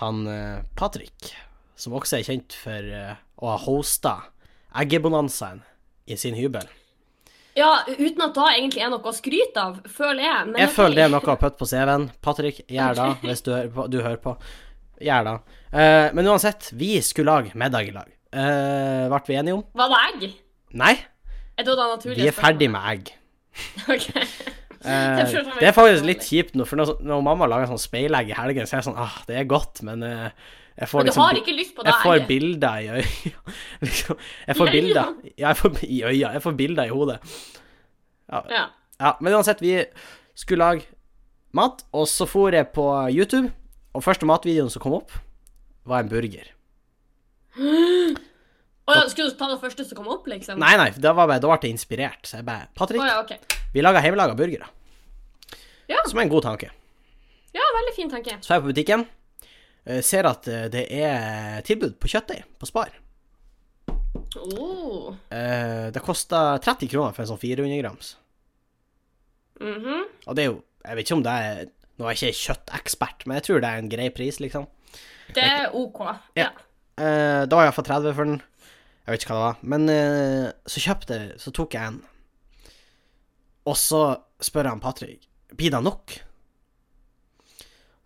[0.00, 1.32] han eh, Patrick,
[1.76, 4.16] som også er kjent for eh, å ha hosta
[4.78, 5.62] eggebonanzaen
[6.06, 6.70] i sin hybel.
[7.56, 10.48] Ja, uten at da egentlig er noe å skryte av, føler jeg.
[10.50, 12.08] Men Jeg føler det er noe å putte på CV-en.
[12.24, 13.86] Patrick, gjør det, hvis du hører på.
[13.92, 14.34] Du hører på.
[15.06, 15.36] Gjør det.
[15.72, 18.10] Uh, men uansett, vi skulle lage middag i lag.
[18.36, 19.64] Uh, ble vi enige om?
[19.76, 20.26] Var det egg?
[20.76, 20.92] Nei,
[21.56, 22.18] Jeg trodde det var naturlig.
[22.20, 23.10] vi er ferdig med egg.
[23.96, 24.06] Ok.
[24.86, 25.18] Uh,
[25.58, 28.68] Det er faktisk litt kjipt nå, for når, når mamma lager sånn speilegg i helgen,
[28.68, 30.28] så er jeg sånn ah, det er godt, men eh,
[30.76, 33.04] jeg får Men du liksom har ikke lyst på det Jeg får bilder i øya.
[33.86, 36.32] liksom, jeg får I bilder ja, jeg får, I øya.
[36.36, 37.18] Jeg får bilder i hodet.
[38.32, 38.64] Ja, Ja.
[39.00, 39.78] ja, men uansett, vi
[40.34, 40.82] skulle lage
[41.56, 43.52] mat, og så for jeg på YouTube,
[43.94, 45.14] og første matvideoen som kom opp,
[45.86, 46.52] var en burger.
[47.56, 50.60] Oh, ja, skulle du ta det første som kom opp, liksom?
[50.60, 53.40] Nei, nei, da, ble jeg inspirert, så jeg bare Patrick, oh, ja, okay.
[53.72, 54.68] vi lager hjemmelaga burgere.
[55.88, 56.02] Ja.
[56.06, 56.70] Som er en god tanke.
[57.56, 58.36] Ja, veldig fin tanke.
[58.44, 59.06] Så er jeg på butikken,
[60.02, 62.90] ser at eh, det er tilbud på kjøttdeig på Spar.
[64.36, 65.14] Oh.
[65.30, 68.14] Eh, Det koster 30 kroner for en sånn 400 grams.
[69.60, 70.02] Mhm.
[70.26, 71.60] Og det er jo Jeg vet ikke om det er
[71.96, 74.66] Nå er jeg ikke kjøttekspert, men jeg tror det er en grei pris, liksom.
[75.32, 76.00] Det er OK.
[76.04, 76.18] Ja.
[76.36, 76.50] Ja.
[77.00, 78.42] Eh, da har jeg fått 30 for den.
[79.06, 79.56] Jeg vet ikke hva det var.
[79.72, 82.02] Men eh, så kjøpte jeg Så tok jeg en.
[83.64, 84.02] Og så
[84.44, 85.24] spør han Patrick
[85.56, 86.18] Blir det nok.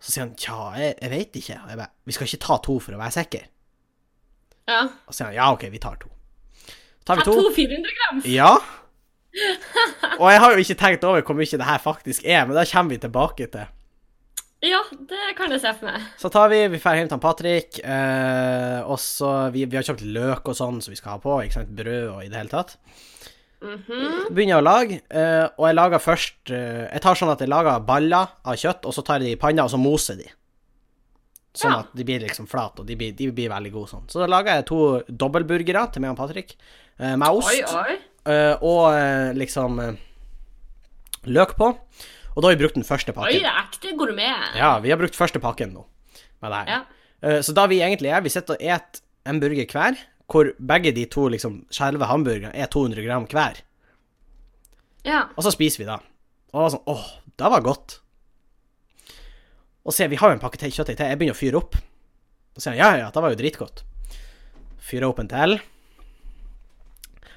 [0.01, 1.57] Så sier han tja, jeg, jeg vet ikke.
[1.61, 3.43] Og jeg bare, vi skal ikke ta to for å være sikker.
[4.71, 4.81] ja.
[5.05, 6.09] Og så sier han ja, OK, vi tar to.
[7.05, 7.35] Tar vi to?
[7.37, 8.23] to 400 gram.
[8.29, 8.55] Ja.
[10.19, 12.65] Og jeg har jo ikke tenkt over hvor mye det her faktisk er, men det
[12.71, 13.69] kommer vi tilbake til.
[14.61, 16.03] Ja, det kan jeg se for meg.
[16.21, 20.03] Så tar vi, vi drar hjem til Patrick, eh, og så vi, vi har kjøpt
[20.05, 22.53] løk og sånn som vi skal ha på, ikke sant, brød og i det hele
[22.53, 22.75] tatt.
[23.61, 24.31] Mhm.
[24.33, 27.49] Begynner jeg å lage, eh, og jeg lager først eh, Jeg tar sånn at jeg
[27.51, 30.25] lager baller av kjøtt, og så tar jeg de i panna, og så moser de.
[31.53, 31.79] Sånn Ja.
[31.83, 34.07] at de blir liksom flate, og de blir, de blir veldig gode sånn.
[34.09, 34.79] Så da lager jeg to
[35.11, 36.55] dobbeltburgere til meg og Patrick,
[36.99, 37.51] eh, med ost.
[37.51, 38.57] Oi, oi.
[38.61, 39.97] og liksom
[41.25, 41.69] løk på.
[42.35, 43.41] Og da har vi brukt den første Oi, pakken.
[43.41, 44.55] det er ekte gourmet.
[44.55, 45.85] Ja, vi har brukt første pakken nå
[46.41, 46.85] med det her.
[47.21, 47.41] Ja.
[47.41, 49.97] Så da vi egentlig er, vi sitter og et en burger hver,
[50.31, 53.59] hvor begge de to liksom skjelve hamburgerne er 200 gram hver.
[55.03, 55.25] ja.
[55.35, 55.99] Og så spiser vi da.
[56.53, 57.05] Og det sånn, åh,
[57.39, 57.97] det var godt.
[59.81, 61.77] Og se, vi har jo en pakke kjøttdeig til, jeg begynner å fyre opp.
[62.55, 63.83] Og sier han, ja, ja, det var jo dritgodt.
[64.83, 65.57] Fyrer opp en til.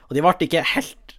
[0.09, 1.17] Og de ble ikke helt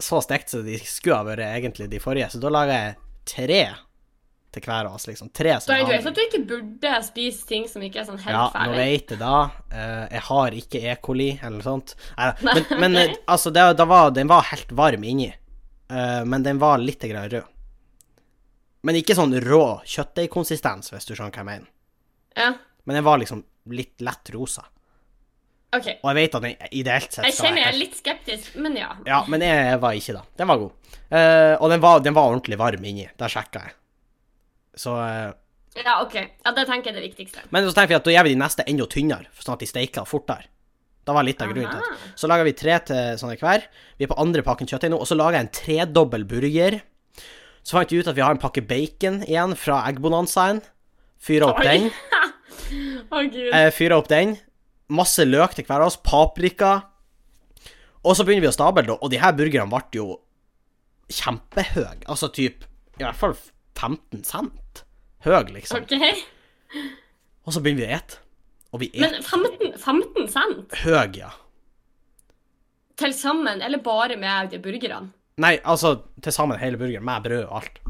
[0.00, 2.96] så stekt som de skulle ha vært egentlig de forrige, så da lager jeg
[3.28, 3.60] tre
[4.52, 5.30] til hver av oss, liksom.
[5.32, 8.18] Tre som har- du vet at du ikke burde spise ting som ikke er sånn
[8.18, 8.76] helt ja, nå ferdig.
[8.80, 9.36] vet jeg da.
[9.72, 10.96] Uh, jeg har ikke E.
[11.02, 11.94] coli eller noe sånt.
[12.16, 12.34] Neida.
[12.42, 15.30] Men, men eh, altså, det, det var, den var helt varm inni.
[15.90, 17.46] Uh, men den var litt grann rød.
[18.82, 21.70] Men ikke sånn rå kjøttdeigkonsistens, hvis du skjønner hva jeg mener.
[22.38, 22.52] Ja.
[22.88, 24.64] Men den var liksom litt lett rosa.
[25.70, 26.00] Okay.
[26.02, 28.88] Og jeg vet at den ideelt sett Jeg kjenner jeg er litt skeptisk, men ja.
[29.06, 30.24] Ja, men jeg var ikke da.
[30.40, 30.96] Den var god.
[31.12, 33.06] Uh, og den var, den var ordentlig varm inni.
[33.20, 33.76] Der sjekka jeg.
[34.78, 35.32] Så eh,
[35.80, 36.16] Ja, OK.
[36.16, 37.44] Ja, det tenker jeg er det viktigste.
[37.54, 39.68] Men så tenker vi at da gjør vi de neste enda tynnere, sånn at de
[39.70, 40.48] steiker fortere.
[41.08, 42.10] Da var litt av grunnen til det.
[42.20, 43.64] Så lager vi tre til sånne hver.
[43.98, 44.98] Vi er på andre pakken kjøttdeig nå.
[45.00, 46.76] Og så lager jeg en tredobbel burger.
[47.64, 50.60] Så fant vi ut at vi har en pakke bacon igjen fra Eggbonanzaen.
[51.20, 51.66] Fyrer opp Oi.
[51.66, 51.88] den.
[53.16, 53.50] Å, gud.
[53.56, 54.36] Eh, opp den.
[54.92, 55.98] Masse løk til hver av oss.
[56.04, 56.76] Paprika.
[58.04, 58.96] Og så begynner vi å stable, da.
[59.00, 60.08] Og de her burgerne ble jo
[61.10, 62.04] kjempehøye.
[62.06, 62.66] Altså typ
[63.00, 63.34] i hvert fall
[63.80, 64.82] 15 cent
[65.24, 65.84] høy, liksom.
[65.84, 66.84] OK.
[67.46, 68.20] Og så begynner vi å ete.
[68.70, 71.30] Og vi Men er 15, 15 cent høy, ja.
[73.00, 75.10] til sammen, eller bare med de burgerne?
[75.40, 77.80] Nei, altså til sammen hele burgeren, med brød og alt.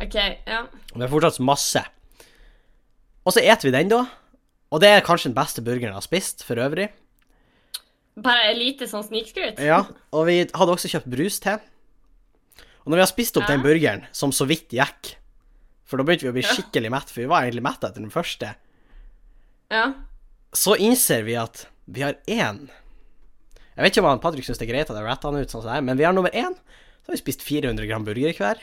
[0.00, 0.62] OK, ja.
[0.94, 1.82] Det er fortsatt masse.
[3.24, 4.04] Og så eter vi den, da.
[4.70, 6.88] Og det er kanskje den beste burgeren jeg har spist, for øvrig.
[8.20, 9.60] Bare lite sånn snikskryt?
[9.64, 9.82] Ja,
[10.12, 11.58] Og vi hadde også kjøpt brus til.
[12.84, 15.14] Og når vi har spist opp den burgeren, som så vidt gikk
[15.90, 18.12] For da begynte vi å bli skikkelig mett, for vi var egentlig mette etter den
[18.14, 18.52] første.
[19.74, 19.88] Ja.
[20.54, 24.68] Så innser vi at vi har én Jeg vet ikke om han Patrick syns det
[24.68, 26.30] er greit at jeg ratter han ut sånn som det er, men vi har nummer
[26.36, 26.54] én.
[27.02, 28.62] Så har vi spist 400 gram burger hver.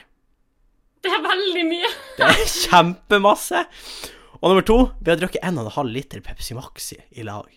[1.04, 1.92] Det er veldig mye.
[2.18, 3.64] Det er kjempemasse.
[4.38, 7.48] Og nummer to, vi har drukket 1,5 liter Pepsi Maxi i, i lag.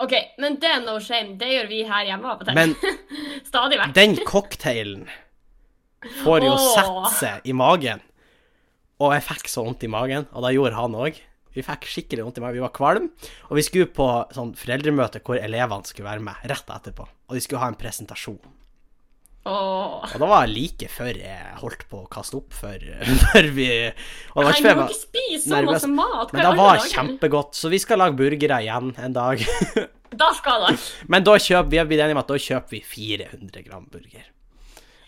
[0.00, 1.34] OK, men det er no shame.
[1.40, 2.56] Det gjør vi her hjemme av og til.
[2.56, 2.72] Men
[3.50, 3.92] Stadig vekk.
[3.98, 5.02] den cocktailen
[6.22, 8.00] får jo sette seg i magen.
[9.00, 11.18] Og jeg fikk så vondt i magen, og det gjorde han òg.
[11.56, 12.58] Vi fikk skikkelig vondt i magen.
[12.60, 13.10] Vi var kvalm,
[13.48, 17.06] og vi skulle på sånn foreldremøte hvor elevene skulle være med rett etterpå.
[17.30, 18.56] Og de skulle ha en presentasjon.
[19.48, 20.02] Åh.
[20.04, 22.82] Og da var jeg like før jeg holdt på å kaste opp for,
[23.22, 26.34] for vi Og Nei, du må ikke spise så masse mat.
[26.34, 26.90] Men det var dager?
[26.92, 29.46] kjempegodt, så vi skal lage burgere igjen en dag.
[30.10, 30.72] Da skal det.
[31.06, 34.24] Men da kjøper vi at da kjøper vi 400 gram burger.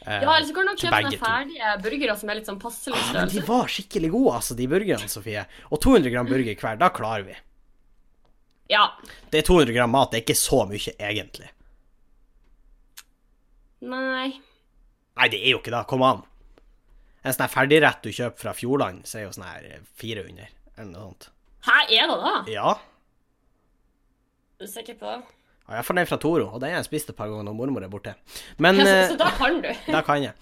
[0.07, 2.99] Eh, Ja, eller så kan du kjøpe sånne ferdige burgere som er litt sånn passelig
[2.99, 5.45] Ah, men de var skikkelig gode, altså, de burgerne, Sofie.
[5.71, 7.37] Og 200 gram burger hver, da klarer vi.
[8.73, 8.87] Ja.
[9.31, 11.51] Det er 200 gram mat, det er ikke så mye, egentlig.
[13.83, 14.29] Nei.
[15.19, 16.23] Nei, det er jo ikke det, kom an.
[17.23, 21.05] En sånn ferdigrett du kjøper fra Fjordland, så er jo sånn her 400, eller noe
[21.11, 21.29] sånt.
[21.69, 22.35] Hæ, er det da?
[22.51, 22.73] Ja.
[24.59, 25.21] Du er sikker på det?
[25.69, 27.55] Ja jeg får den fra Toro, og den har jeg spist et par ganger når
[27.59, 28.15] mormor er borte.
[28.59, 29.69] Men Ja, så, eh, så da kan du.
[29.93, 30.33] da kan jeg.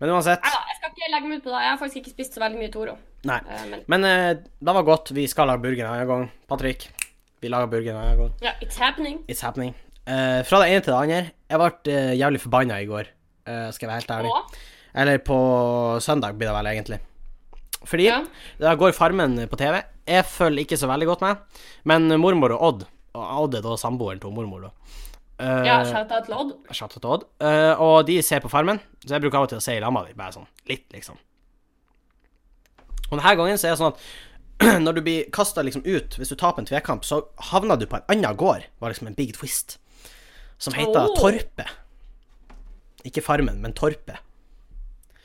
[0.00, 1.60] Men uansett ja, jeg skal ikke legge meg ut på det.
[1.64, 2.96] Jeg har faktisk ikke spist så veldig mye Toro.
[3.26, 3.38] Nei.
[3.50, 5.10] Eh, Men Men eh, det var godt.
[5.16, 6.30] Vi skal lage burger en annen gang.
[6.48, 6.88] Patrick,
[7.42, 8.32] vi lager burger en annen gang.
[8.42, 9.24] ja, it's happening.
[9.28, 9.74] It's happening.
[10.08, 11.30] Uh, fra det ene til det andre.
[11.50, 13.08] Jeg ble jævlig forbanna i går,
[13.44, 14.30] skal jeg være helt ærlig.
[14.30, 14.54] Og
[14.94, 15.36] Eller på
[16.00, 16.98] søndag blir det vel, egentlig.
[17.84, 18.24] Fordi Ja.
[18.58, 19.82] da går Farmen på TV.
[20.06, 21.36] Jeg følger ikke så veldig godt med,
[21.84, 25.04] men mormor og Odd Og Odd er da samboeren til mormor, da.
[25.38, 26.54] Uh, ja, shout-out til Odd.
[26.74, 27.26] Shout out til Odd.
[27.46, 29.82] Eh, og de ser på Farmen, så jeg bruker av og til å se i
[29.82, 31.18] lamma di, bare sånn litt, liksom.
[33.08, 36.32] Og denne gangen så er det sånn at når du blir kasta liksom ut, hvis
[36.32, 39.30] du taper en tvekamp, så havner du på en annen gård, var liksom en big
[39.36, 39.78] twist,
[40.58, 41.14] som heter oh.
[41.14, 41.70] Torpet.
[43.06, 44.18] Ikke Farmen, men Torpet.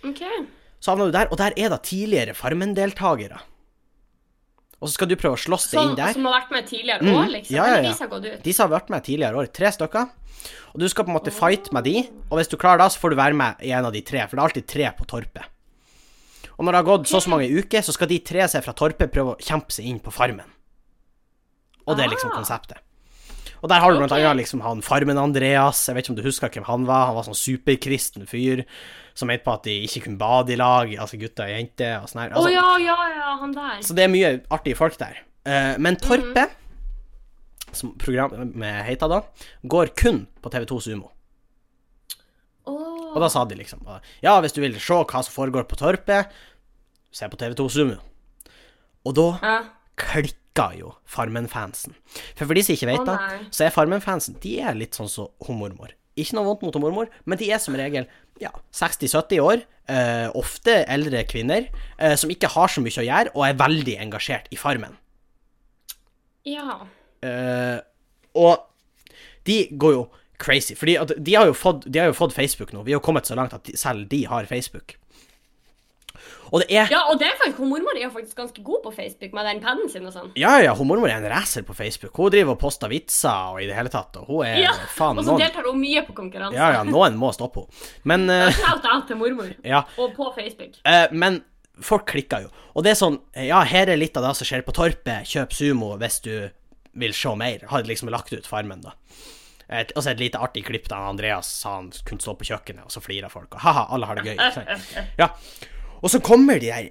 [0.05, 0.45] Okay.
[0.77, 3.41] Så havner du der, og der er da tidligere Farmen-deltakere.
[4.83, 6.11] Og så skal du prøve å slåss Sånn, inn der.
[6.13, 7.55] som har vært med tidligere Mm, år, liksom?
[7.55, 7.81] ja, ja, ja.
[7.87, 8.43] de som har gått ut?
[8.43, 10.09] De som har vært med tidligere år, tre stykker.
[10.73, 11.95] Og du skal på en måte fight med de,
[12.29, 14.25] og hvis du klarer det, så får du være med i en av de tre,
[14.27, 15.45] for det er alltid tre på torpet.
[16.59, 18.63] Og når det har gått så og så mange uker, så skal de tre seg
[18.65, 20.45] fra torpet prøve å kjempe seg inn på farmen.
[21.87, 22.35] Og det er liksom Ah.
[22.43, 22.77] konseptet.
[23.63, 26.51] Og der har du blant annet liksom han Farmen-Andreas, jeg vet ikke om du husker
[26.51, 28.65] hvem han var, han var sånn superkristen fyr
[29.15, 32.09] som mente på at de ikke kunne bade i lag, altså gutter og jenter og
[32.11, 32.33] sånn her.
[32.35, 33.79] Å oh, ja, ja, ja, han der.
[33.85, 35.21] Så det er mye artige folk der.
[35.47, 36.57] Uh, men Torpet,
[37.71, 39.21] som programmet heter da,
[39.63, 41.13] går kun på TV2 Sumo.
[42.67, 43.13] Oh.
[43.13, 43.81] Og da sa de liksom
[44.23, 46.35] Ja, hvis du vil se hva som foregår på Torpet,
[47.13, 47.99] se på TV2 Sumo.
[49.07, 49.57] Og da Ja.
[50.53, 51.93] Klikka jo Farmen-fansen.
[52.35, 53.17] For for de som ikke vet det,
[53.51, 55.93] så er Farmen-fansen De er litt sånn som så mormor.
[56.15, 58.05] Ikke noe vondt mot mormor, men de er som regel
[58.39, 63.33] ja, 60-70 år, eh, ofte eldre kvinner, eh, som ikke har så mye å gjøre,
[63.33, 64.97] og er veldig engasjert i Farmen.
[66.45, 66.85] ja.
[67.23, 67.79] Eh,
[68.35, 68.65] og
[69.45, 72.83] de går jo crazy, at de har fått, de har jo fått Facebook nå.
[72.83, 74.97] Vi har jo kommet så langt at de, selv de har Facebook.
[76.53, 78.91] Og det er Ja, og det er faktisk, hun mormor er faktisk ganske god på
[78.93, 80.27] Facebook med den pennen sin og sånn.
[80.37, 82.13] Ja, ja, hun mormor er en racer på Facebook.
[82.19, 85.17] Hun driver og poster vitser og i det hele tatt, og hun er Ja, faen
[85.17, 86.59] Og så noen deltar hun mye på konkurranse.
[86.59, 87.89] Ja, ja, noen må stoppe henne.
[88.13, 89.49] Men eh, Shout out til mormor.
[89.73, 89.81] Ja.
[89.97, 90.77] Og på Facebook.
[90.85, 91.41] Uh, Men
[91.81, 92.53] folk klikker jo.
[92.77, 95.25] Og det er sånn Ja, her er litt av det som skjer på Torpet.
[95.29, 96.33] Kjøp Sumo hvis du
[96.93, 97.65] vil se mer.
[97.71, 98.93] Har liksom lagt ut Farmen, da.
[99.73, 102.85] Et, og så et lite artig klipp da Andreas sa han kunne stå på kjøkkenet,
[102.85, 103.55] og så flirer folk.
[103.55, 104.37] Og haha, alle har det gøy.
[105.21, 105.31] Ja.
[106.03, 106.89] Og så kommer de der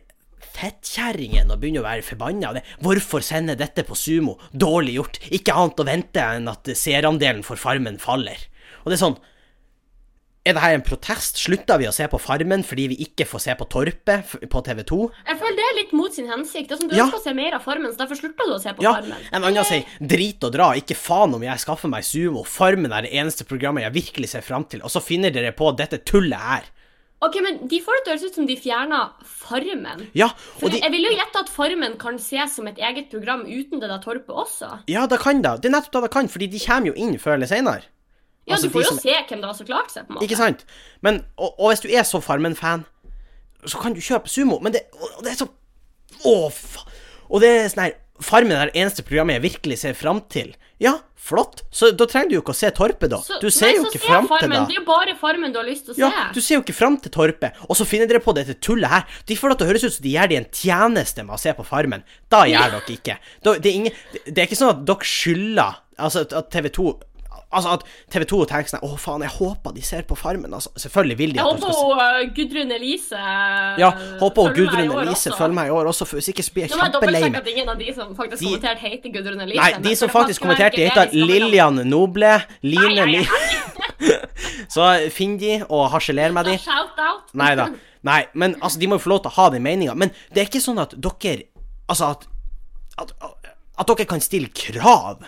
[0.52, 2.52] fettkjerringene og begynner å være forbanna.
[2.84, 4.38] Hvorfor sende dette på Sumo?
[4.52, 5.18] Dårlig gjort.
[5.34, 8.48] Ikke annet å vente enn at seerandelen for Farmen faller.
[8.84, 9.20] Og det er sånn
[10.44, 11.36] Er det her en protest?
[11.38, 14.96] Slutta vi å se på Farmen fordi vi ikke får se på Torpet på TV2?
[15.28, 16.74] Jeg føler det er litt mot sin hensikt.
[16.76, 17.04] Som Du Ja.
[17.04, 19.22] ønsker å se mer av Farmen, så derfor slutta du å se på Ja, Farmen.
[19.32, 22.42] en annen sier drit og dra, ikke faen om jeg skaffer meg Sumo.
[22.44, 25.76] Farmen er det eneste programmet jeg virkelig ser fram til, og så finner dere på
[25.76, 26.64] dette tullet her.
[27.22, 30.08] Ok, men De får det til å høres ut som de fjerna Farmen.
[30.18, 33.10] Ja, For og de Jeg vil jo gjette at Farmen kan ses som et eget
[33.12, 34.70] program uten det der Torpet også.
[34.90, 35.52] Ja, det kan det.
[35.62, 37.84] Det er nettopp det det kan, fordi de kommer jo inn før eller senere.
[38.46, 40.06] Ja, Altså, Du får jo som- se hvem det har så klart seg.
[40.06, 40.24] på en måte.
[40.26, 40.64] Ikke sant?
[41.00, 42.84] Men, og, og hvis du er så Farmen-fan,
[43.66, 45.48] så kan du kjøpe Sumo, men det, og det er så
[46.26, 46.88] Å, faen.
[47.30, 50.54] Og det er sånn her Farmen er det eneste programmet jeg virkelig ser fram til.
[50.82, 51.62] Ja, flott.
[51.70, 53.18] Så da trenger du jo ikke å se Torpet, da.
[53.22, 54.58] Så- Du ser nei, jo ikke fram til det.
[54.68, 56.34] Det er jo bare Farmen du har lyst til å Ja, se.
[56.34, 59.04] du ser jo ikke fram til Torpet, og så finner dere på dette tullet her.
[59.26, 61.38] De får det til å høres ut som de gjør de en tjeneste med å
[61.38, 62.02] se på Farmen.
[62.28, 63.18] Da gjør dere ikke.
[63.42, 63.92] Da, det, er ingen,
[64.26, 66.98] det er ikke sånn at dere skylder Altså at- at TV 2
[67.52, 70.72] Altså at TV 2 tenker sånn Å, faen, jeg håper de ser på Farmen, altså.
[70.80, 73.90] Selvfølgelig vil de Jeg at Jeg håper skal se hun, uh, Gudrun Elise uh, Ja,
[74.22, 77.22] håper Gudrun Elise følger meg i år også, for hvis ikke så blir jeg kjempelei
[77.26, 77.38] meg.
[77.42, 79.60] at ingen av de som faktisk De- kommenterte, heter Gudrun Elise.
[79.60, 81.12] Nei, de som faktisk kommenterte, heter.
[81.12, 82.34] Lillian Noble,
[82.64, 84.18] Line nei, nei, nei.
[84.72, 86.56] Så finn de, og harseler med de.
[86.66, 87.28] Shout out.
[87.38, 87.68] Nei da.
[88.06, 89.94] Nei, men altså, de må jo få lov til å ha den meninga.
[89.98, 91.48] Men det er ikke sånn at dere
[91.90, 92.22] Altså, at,
[93.02, 93.10] at,
[93.82, 95.26] at dere kan stille krav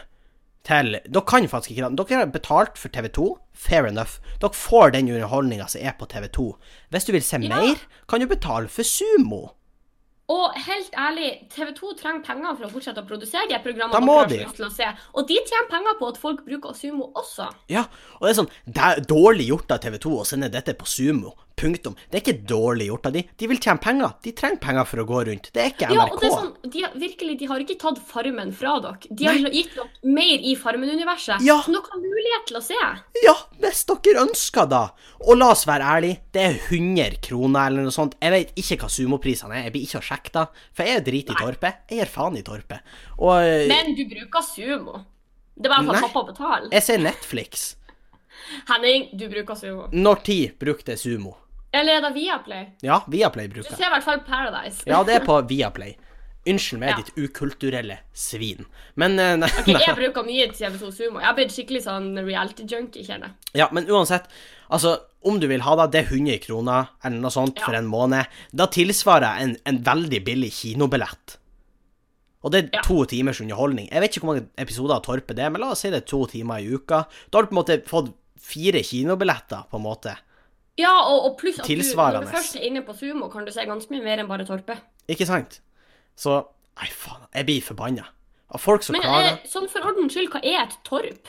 [0.65, 1.91] til Dere kan faktisk ikke.
[1.97, 3.27] Dere har betalt for TV2.
[3.55, 4.19] Fair enough.
[4.41, 6.55] Dere får den underholdninga som er på TV2.
[6.91, 7.49] Hvis du vil se Ja.
[7.49, 7.77] mer,
[8.09, 9.49] kan du betale for Sumo.
[10.27, 14.01] Og helt ærlig, TV 2 trenger penger for å fortsette å produsere de programmene Da
[14.01, 14.39] må de.
[14.73, 14.87] se.
[15.13, 17.51] Og de tjener penger på at folk bruker Sumo også.
[17.69, 17.85] Ja,
[18.21, 21.35] og det er sånn Det er dårlig gjort av TV2 å sende dette på Sumo.
[21.57, 21.95] Punktum.
[22.11, 23.21] Det er ikke dårlig gjort av de.
[23.39, 24.15] De vil tjene penger.
[24.25, 25.51] De trenger penger for å gå rundt.
[25.55, 26.13] Det er ikke Ja, NRK.
[26.15, 28.99] og det er sånn, de, har- virkelig, de har ikke tatt Farmen fra dere.
[29.15, 29.51] De har Nei.
[29.55, 31.61] gitt dere mer i Farmen-universet, Ja.
[31.63, 32.75] Så dere har mulighet til å se.
[33.23, 34.83] Ja, hvis dere ønsker da.
[35.29, 38.17] Og la oss være ærlige, det er 100 kroner eller noe sånt.
[38.21, 40.47] Jeg vet ikke hva sumoprisene er, jeg blir ikke å sjekke da.
[40.75, 41.75] For jeg er drit i Torpet.
[41.89, 42.81] Jeg gir faen i Torpet.
[43.21, 45.05] Og eh, Men du bruker Sumo.
[45.57, 46.69] Det er bare for at pappa betaler.
[46.73, 47.77] jeg ser Netflix.
[48.69, 49.89] Henning, du bruker Sumo.
[49.93, 51.37] Når tid brukte jeg Sumo?
[51.75, 52.67] Eller er det Viaplay?
[52.87, 53.79] Ja, Viaplay bruker jeg.
[53.81, 54.85] ser i hvert fall Paradise.
[54.87, 55.97] Ja, det er på Viaplay.
[56.47, 56.97] Unnskyld meg, Ja.
[57.01, 58.67] ditt ukulturelle svin.
[59.01, 61.19] Men nei, nei, Ok, jeg bruker mye TV2 Sumo.
[61.19, 63.35] Jeg har blitt skikkelig sånn reality-junkie, kjenner jeg.
[63.63, 64.27] Ja, men uansett,
[64.71, 67.65] altså, om du vil ha det, det er 100 kroner eller noe sånt Ja.
[67.65, 68.27] for en måned.
[68.55, 71.39] Da tilsvarer en, en veldig billig kinobillett.
[72.45, 72.83] Og det er Ja.
[72.83, 73.89] to timers underholdning.
[73.91, 76.03] Jeg vet ikke hvor mange episoder av Torpet det er, men la oss si det
[76.03, 77.07] er to timer i uka.
[77.31, 80.15] Da har du på en måte fått fire kinobilletter, på en måte.
[80.79, 83.53] Ja, og, og pluss at du, når du først er inne på Sumo, kan du
[83.55, 84.75] se ganske mye mer enn bare Torpe.
[85.09, 85.61] Ikke sant?
[86.19, 86.41] Så
[86.75, 88.09] Nei, faen, jeg blir forbanna.
[88.51, 89.37] Av folk som Men klager.
[89.37, 91.29] eh, sånn for ordens skyld, hva er et torp?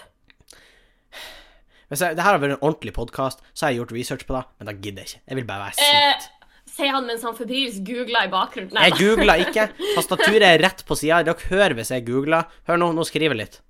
[1.91, 4.33] Hvis jeg, det her har vært en ordentlig podkast, så har jeg gjort research på
[4.33, 5.21] det, men da gidder jeg ikke.
[5.29, 6.31] Jeg vil bare være Eh, sint.
[6.75, 8.73] sier han mens han febrilsk googler i bakgrunnen.
[8.73, 9.67] Nei, Jeg googler ikke.
[9.99, 11.21] Tastaturet er rett på sida.
[11.29, 12.49] Dere hører hvis jeg googler.
[12.67, 13.61] Hør nå, nå skriver jeg litt.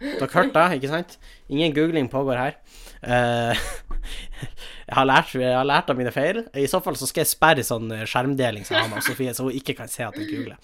[0.00, 1.18] Dere hørte det, ikke sant?
[1.52, 2.56] Ingen googling pågår her.
[3.02, 3.66] Eh,
[4.88, 6.44] jeg, har lært, jeg har lært av mine feil.
[6.56, 9.48] I så fall så skal jeg sperre sånn eh, skjermdeling som Hanna og Sofie, så
[9.48, 10.58] hun ikke kan se at jeg googler.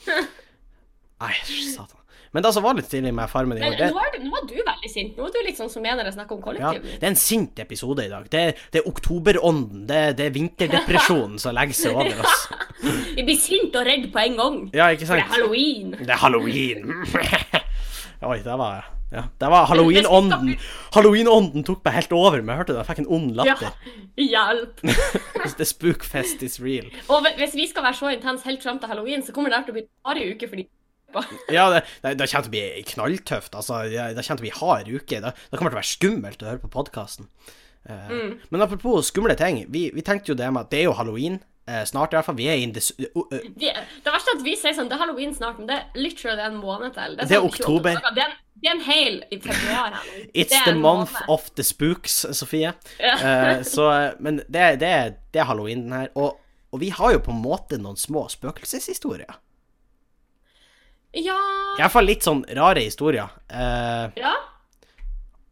[1.25, 2.01] Nei, satan.
[2.35, 4.33] Men det som var litt stilig med Farmen i år det, nå, er du, nå
[4.35, 5.12] var du veldig sint.
[5.14, 7.61] Nå er du litt sånn som mener jeg snakker om ja, det er en sint
[7.62, 8.27] episode i dag.
[8.33, 8.40] Det,
[8.75, 9.85] det er oktoberånden.
[9.87, 12.42] Det, det er vinterdepresjonen som legger seg over oss.
[13.14, 14.59] Vi blir sint og redd på en gang.
[14.75, 15.23] Ja, ikke sant?
[15.23, 15.94] For det er halloween.
[16.01, 16.90] Det er halloween.
[18.33, 20.55] Oi, det var ja, det var halloween-ånden.
[20.96, 22.40] Halloween-ånden tok meg helt over.
[22.42, 23.92] Men jeg hørte det, jeg fikk en ond Ja, latter.
[24.35, 24.85] hjelp.
[25.61, 26.88] The spookfest is real.
[27.09, 29.74] Og hvis vi skal være så intense helt fram til halloween, så kommer det til
[29.74, 30.66] å bli bare uke for de
[31.55, 33.55] Ja, det, det, det kommer til å bli knalltøft.
[33.55, 35.20] Altså, det, det kommer til å bli hard uke.
[35.22, 37.31] Det, det kommer til å være skummelt å høre på podkasten.
[37.85, 39.64] Men apropos skumle ting.
[39.68, 41.38] Vi, vi tenkte jo det med at det er jo halloween.
[41.68, 42.37] eh, snart, i hvert fall.
[42.38, 42.81] Vi er in the
[43.14, 43.70] uh, uh, de,
[44.05, 46.44] Det verste er at vi sier sånn Det er halloween snart, men det er literally
[46.44, 47.16] en måned til.
[47.16, 48.00] Det er sånn 28 oktober.
[48.16, 49.98] Det er en, det er en hel i februar.
[50.33, 51.29] It's the month måned.
[51.35, 52.70] of the spooks, Sofie.
[52.96, 53.14] Ja.
[53.20, 53.88] uh, så,
[54.24, 54.92] men det, det,
[55.35, 56.09] det er halloween, den her.
[56.16, 56.38] Og,
[56.72, 59.37] og vi har jo på en måte noen små spøkelseshistorier.
[61.14, 61.37] Ja
[61.77, 63.29] I hvert fall litt sånn rare historier.
[63.53, 64.33] Uh, Ja.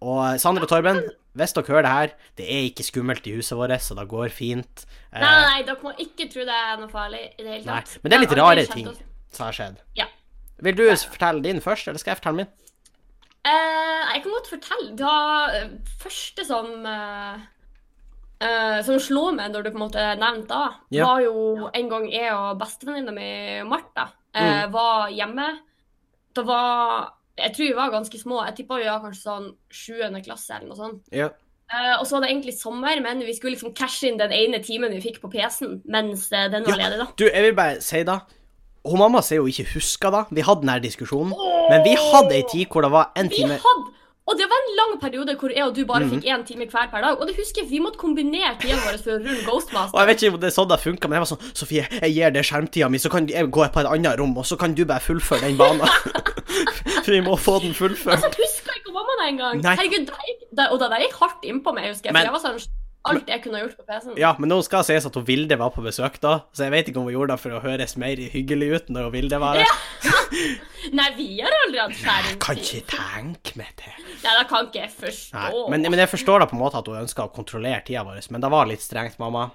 [0.03, 0.99] og Sander og Torben,
[1.39, 4.33] hvis dere hører det her, det er ikke skummelt i huset vårt, så det går
[4.35, 4.83] fint.
[5.13, 7.63] Uh, Nei, nei, nei, dere må ikke tro det er noe farlig i det hele
[7.69, 7.93] tatt.
[7.95, 8.91] nei, men det er litt rare ting
[9.33, 9.79] som har skjedd.
[10.01, 10.09] Ja.
[10.63, 12.51] Vil du fortelle din først, eller skal jeg fortelle min?
[13.45, 14.93] Eh, jeg kan godt fortelle.
[14.99, 15.15] Da
[15.57, 17.41] eh, første som eh,
[18.45, 21.07] eh, Som slo meg når du på en måte nevnte da, Ja.
[21.11, 23.31] var jo en gang jeg og bestevenninna mi
[23.69, 24.41] Martha Mm.
[24.47, 25.49] eh, var hjemme.
[26.35, 28.45] Det var Jeg tror vi var ganske små.
[28.47, 31.03] Jeg tippa vi var kanskje sånn sjuende klasse eller noe sånt.
[31.11, 31.29] Ja.
[31.73, 34.59] Eh, og så var det egentlig sommer, men vi skulle liksom cashe inn den ene
[34.63, 36.89] timen vi fikk på PC-en mens den var Ja.
[36.89, 37.07] ledig, da.
[37.17, 38.21] Du, jeg vil bare si da
[38.85, 40.25] Hun mamma sier jo ikke husker da.
[40.31, 41.31] Vi hadde denne diskusjonen.
[41.31, 41.71] diskusjonen.
[41.71, 43.91] Men vi hadde ei tid hvor det var en time hadde
[44.25, 46.11] Og det var en lang periode hvor jeg og du bare Mhm.
[46.23, 47.19] fikk én time hver per dag.
[47.21, 49.95] Og det husker jeg, vi måtte kombinere tida vår for å rulle Ghostmaster.
[49.95, 51.87] Og jeg vet ikke om det er sånn det funka, men jeg var sånn Sofie,
[52.01, 54.57] jeg gir deg skjermtida mi, så kan jeg gå på et annet rom, og så
[54.59, 55.87] kan du bare fullføre den banen.
[57.03, 58.15] For vi må få den fullført.
[58.23, 59.63] Altså, husker ikke mamma det engang.
[59.65, 60.15] Herregud, det
[60.59, 62.15] det, og det der gikk hardt innpå meg, husker jeg.
[62.15, 62.59] For Men- jeg var sånn
[63.11, 64.19] Alt jeg kunne ha gjort på PC-en.
[64.21, 66.75] Ja, men nå skal det sies at hun Vilde var på besøk da, så jeg
[66.75, 69.41] vet ikke om hun gjorde det for å høres mer hyggelig ut når hun Vilde
[69.43, 69.73] var der.
[70.99, 72.39] Nei, vi har aldri hatt skjæring.
[72.43, 73.95] Kan ikke tenke meg det.
[74.23, 75.35] Nei, det kan ikke jeg forstå.
[75.39, 78.05] Nei, men, men jeg forstår da på en måte at hun ønska å kontrollere tida
[78.07, 79.49] vår, men det var litt strengt, mamma.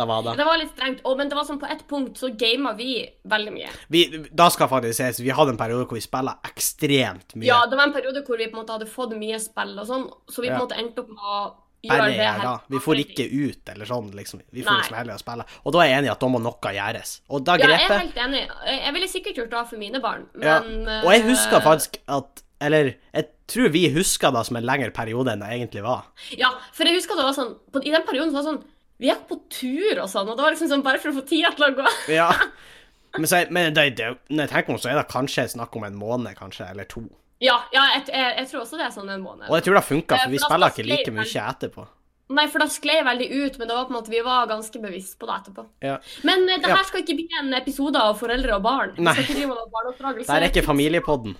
[0.00, 0.32] Det var det.
[0.38, 1.00] Det var litt strengt.
[1.04, 2.92] Og, men det var sånn på ett punkt så gama vi
[3.28, 3.70] veldig mye.
[3.92, 7.50] Vi, da skal faktisk sies, vi hadde en periode hvor vi spilla ekstremt mye.
[7.50, 9.88] Ja, det var en periode hvor vi på en måte hadde fått mye spill og
[9.90, 10.62] sånn, så vi på en Ja.
[10.64, 11.40] måte endte opp med å
[11.88, 12.52] Bare gjøre da.
[12.68, 14.42] Vi får ikke ut, eller sånn, liksom.
[14.52, 14.80] Vi får Nei.
[14.82, 15.46] liksom heller spille.
[15.64, 17.12] Og da er jeg enig i at da må noe gjøres.
[17.32, 18.42] Og da Ja, jeg er helt enig.
[18.68, 20.58] Jeg ville sikkert gjort det for mine barn, ja.
[21.00, 24.90] Og jeg husker eh, faktisk at Eller jeg tror vi husker det som en lengre
[24.92, 26.10] periode enn det egentlig var.
[26.36, 28.60] Ja, for jeg husker det var sånn på, I den perioden så var det sånn
[29.00, 31.24] Vi gikk på tur og sånn, og det var liksom sånn bare for å få
[31.24, 31.86] tida til å gå.
[32.20, 32.28] Ja.
[33.16, 35.74] Men, så, men det, det, når jeg tenker meg om, så er det kanskje snakk
[35.74, 37.00] om en måned, kanskje, eller to.
[37.40, 39.48] Ja, ja jeg, jeg, jeg tror også det er sånn en måned.
[39.48, 41.86] Og jeg tror det funka, Eh, for vi for spiller ikke like mye etterpå.
[42.30, 44.44] Nei, for da sklei jeg veldig ut, men det var på en måte vi var
[44.46, 45.64] ganske bevisst på det etterpå.
[45.82, 45.96] Ja.
[46.22, 46.84] Men det her Ja.
[46.86, 48.92] skal ikke bli en episode av foreldre og barn.
[48.94, 49.14] Vi Nei.
[49.16, 50.28] skal ikke drive barneoppdragelse.
[50.30, 51.34] Det er ikke familiepodden.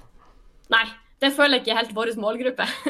[0.71, 0.85] Nei,
[1.21, 2.67] det føler jeg ikke helt vår målgruppe.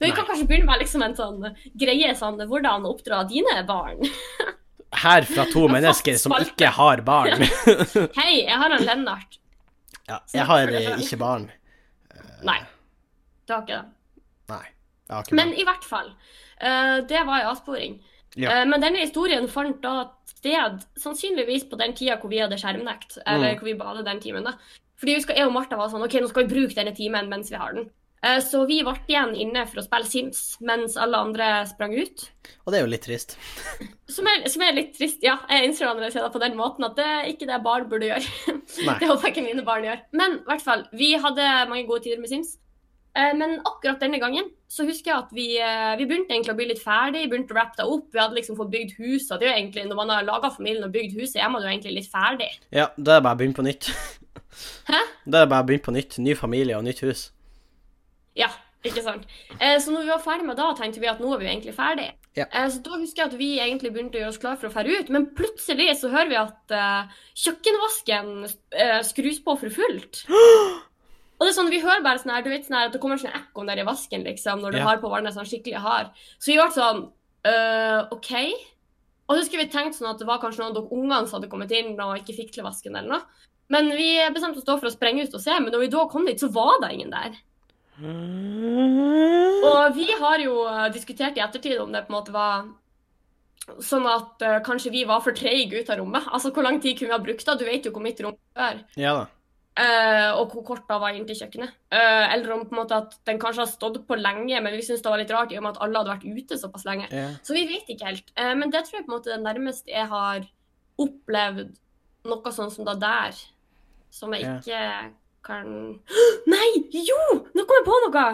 [0.00, 1.40] Men vi kan kanskje begynne med liksom en sånn
[1.78, 4.02] greie sånn hvordan oppdra dine barn.
[5.04, 7.44] Her fra to mennesker som ikke har barn.
[8.18, 9.38] Hei, jeg har en Lennart.
[10.08, 11.50] Ja, jeg har eh, ikke barn.
[12.44, 12.58] Nei,
[13.46, 14.22] det har ikke det.
[14.48, 14.64] Nei.
[15.08, 15.58] det har ikke Men det.
[15.58, 16.12] i hvert fall.
[16.60, 17.98] eh, det var en avsporing.
[18.36, 18.50] Ja.
[18.60, 23.18] Eh, men denne historien fant da sted sannsynligvis på den tida hvor vi hadde skjermnekt.
[23.26, 23.58] Eller Mm.
[23.58, 24.52] hvor vi badet den timen, da.
[24.98, 27.28] Fordi jeg husker jeg og Martha var sånn OK, nå skal vi bruke denne timen
[27.28, 27.90] mens vi har den.
[28.22, 32.24] Eh, så vi ble igjen inne for å spille Sims mens alle andre sprang ut.
[32.66, 33.36] Og det er jo litt trist.
[34.10, 35.22] Som er, som er litt trist.
[35.22, 37.60] Ja, jeg innser når jeg ser det på den måten at det er ikke det
[37.62, 38.54] barn burde gjøre.
[38.88, 38.96] Nei.
[38.98, 40.00] det håper jeg ikke mine barn gjør.
[40.18, 42.56] Men i hvert fall, vi hadde mange gode tider med Sims.
[43.14, 46.58] Eh, Men akkurat denne gangen så husker jeg at vi, eh, vi begynte egentlig å
[46.58, 48.10] bli litt ferdig, begynte å rappe det opp.
[48.12, 50.84] Vi hadde liksom fått bygd hus, det er jo egentlig, når man har laga familien
[50.84, 52.50] og bygd huset, er man jo egentlig litt ferdig.
[52.74, 53.88] Ja, da er det bare å begynne på nytt.
[54.90, 55.00] Hæ?
[55.24, 56.18] Da er det bare å begynne på nytt.
[56.20, 57.28] Ny familie og nytt hus.
[58.38, 58.48] Ja,
[58.86, 59.24] ikke sant.
[59.58, 61.74] Eh, Så når vi var ferdig med da, tenkte vi at nå er vi egentlig
[61.74, 62.12] ferdig.
[62.38, 62.44] Ja.
[62.52, 64.74] Eh, Så da husker jeg at vi egentlig begynte å gjøre oss klar for å
[64.76, 68.30] fære ut, men plutselig så hører vi at eh, kjøkkenvasken
[68.78, 70.22] eh, skrus på for fullt.
[71.38, 73.00] Og det er sånn, Vi hører bare sånn her, du vet sånn her, at det
[73.02, 74.84] kommer sånn ekko nedi vasken liksom, når du Ja.
[74.88, 76.10] har på vannet sånn skikkelig hard.
[76.38, 77.04] Så vi ble sånn
[77.46, 78.32] øh, OK.
[79.28, 81.50] Og så skulle vi tenkt sånn at det var kanskje noen av ungene som hadde
[81.50, 83.22] kommet inn og ikke fikk til vasken eller noe.
[83.70, 86.06] Men vi bestemte oss da for å sprenge ut og se, men når vi da
[86.08, 87.36] kom dit, så var det ingen der.
[87.98, 92.68] Og vi har jo eh, diskutert i ettertid om det på en måte var
[93.84, 96.24] sånn at uh, kanskje vi var for treige ut av rommet.
[96.32, 97.56] Altså hvor lang tid kunne vi ha brukt da?
[97.58, 98.80] Du vet jo hvor mitt rom er.
[98.96, 99.26] Ja da.
[99.78, 101.74] Uh, og hvor kort da var inn til kjøkkenet.
[101.92, 104.80] Uh, eller om på en måte at den kanskje har stått på lenge, men vi
[104.86, 107.06] syntes det var litt rart i og med at alle hadde vært ute såpass lenge.
[107.12, 107.28] Ja.
[107.46, 108.32] Så vi vet ikke helt.
[108.34, 110.48] Men det tror jeg på en måte det nærmeste jeg har
[110.98, 111.76] opplevd
[112.32, 113.38] noe sånn som det der.
[114.10, 114.56] Som jeg Ja.
[114.58, 114.80] ikke
[115.48, 115.66] kan
[116.52, 116.68] Nei!
[116.92, 117.18] Jo!
[117.56, 118.28] Nå kom jeg på noe!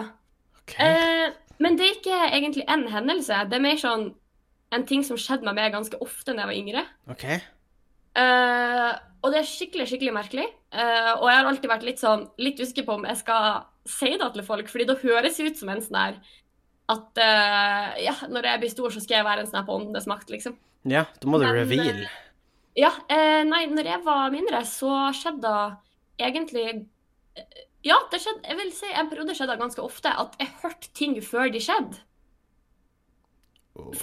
[0.65, 0.91] Okay.
[0.91, 3.41] Eh, men det er ikke egentlig en hendelse.
[3.49, 4.07] Det er mer sånn
[4.75, 6.81] en ting som skjedde med meg ganske ofte da jeg var yngre.
[7.13, 7.37] Okay.
[8.19, 8.89] Eh,
[9.23, 10.47] og det er skikkelig, skikkelig merkelig.
[10.75, 14.11] Eh, og jeg har alltid vært litt sånn litt usikker på om jeg skal si
[14.17, 16.19] det til folk, fordi det høres ut som en sånn der
[16.93, 19.77] at eh, ja, når jeg blir stor, så skal jeg være en sånn her på
[19.79, 20.57] åndenes makt, liksom.
[20.85, 22.03] Ja, da må du Men, reveal.
[22.05, 22.21] eh,
[22.77, 25.53] Ja, eh, nei, når jeg var mindre, så skjedde
[26.19, 26.65] det egentlig
[27.85, 31.17] Ja, det skjedde Jeg vil si en periode skjedde ganske ofte at jeg hørte ting
[31.21, 32.01] før de skjedde.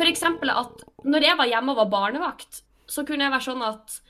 [0.07, 4.01] Eksempel at når jeg var hjemme og var barnevakt, så kunne jeg være sånn at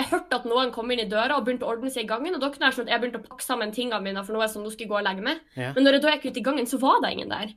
[0.00, 2.34] jeg hørte at noen kom inn i døra og begynte å ordne seg i gangen.
[2.34, 4.48] Og da kunne jeg sånn at jeg begynte å pakke sammen tingene mine for noe
[4.50, 5.42] som nå skulle gå og legge meg.
[5.54, 5.72] Ja.
[5.76, 7.52] Men når jeg da gikk ut i gangen, så var det ingen der.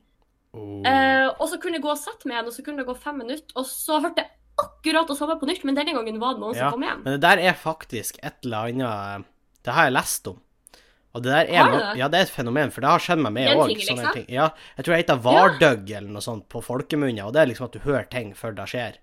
[0.56, 0.80] Oh.
[0.88, 2.96] Eh, og så kunne jeg gå og sette meg igjen, og så kunne det gå
[3.00, 6.36] fem minutter, og så hørte jeg akkurat det samme på nytt, men denne gangen var
[6.36, 7.02] det noen Ja, som kom hjem.
[7.04, 9.26] Men det der er faktisk et eller annet
[9.66, 10.38] Det har jeg lest om.
[11.16, 11.80] Og det der er no?
[11.96, 13.72] Ja, det er et fenomen, for det har skjedd meg med òg.
[13.72, 14.04] liksom?
[14.28, 17.70] Ja, jeg tror det heter vardøgg eller noe sånt på folkemunne, og det er liksom
[17.70, 18.98] at du hører ting før det skjer.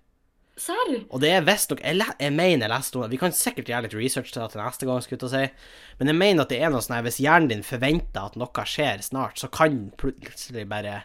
[0.54, 0.92] Serr?
[1.10, 3.08] Og det er visstnok jeg, jeg mener jeg leste om.
[3.10, 5.72] Vi kan sikkert gjøre litt research til det til neste gang, skulle jeg si.
[5.98, 8.66] Men jeg mener at det er noe sånn her Hvis hjernen din forventer at noe
[8.70, 11.00] skjer snart, så kan den plutselig bare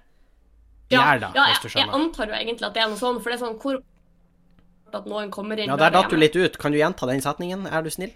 [0.94, 3.02] Ja, gjøre det, ja hvis du jeg, jeg antar jo egentlig at det er noe
[3.02, 3.82] sånn, for det er sånn hvor
[5.00, 6.58] at noen kommer inn Ja, der datt du litt ut.
[6.62, 7.66] Kan du gjenta den setningen?
[7.70, 8.14] Er du snill?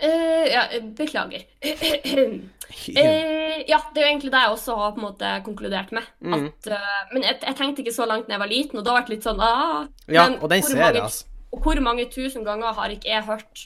[0.00, 1.44] Eh, ja, beklager.
[2.68, 6.04] Uh, ja, det er jo egentlig det jeg også har på en måte konkludert med.
[6.20, 6.34] Mm.
[6.36, 8.94] At, uh, men jeg, jeg tenkte ikke så langt da jeg var liten, og da
[8.98, 11.24] ble det litt sånn ah, Ja, og den ser jeg, altså.
[11.56, 13.64] Og hvor mange tusen ganger har ikke jeg hørt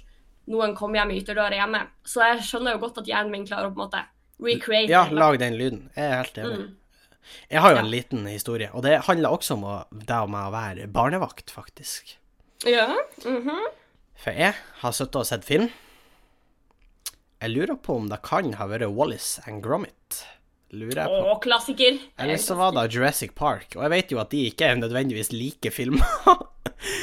[0.51, 1.83] noen komme hjem i ytterdøra hjemme?
[2.07, 4.05] Så jeg skjønner jo godt at hjernen min klarer å på en måte
[4.47, 5.85] recreate Ja, lag den lyden.
[5.99, 6.63] Jeg er helt enig.
[6.63, 6.71] Mm.
[7.51, 7.83] Jeg har jo Ja.
[7.83, 12.17] en liten historie, og det handler også om å, det om å være barnevakt, faktisk.
[12.67, 12.93] Ja.
[13.27, 13.67] mhm.
[14.15, 15.73] For jeg har sittet og sett film.
[17.43, 20.21] Jeg lurer på om det kan ha vært Wallis and Gromit.
[20.73, 21.17] Lurer jeg på.
[21.29, 21.97] Å, klassiker.
[22.23, 25.33] Eller så var det Jurassic Park, og jeg vet jo at de ikke er nødvendigvis
[25.35, 26.07] like filmer.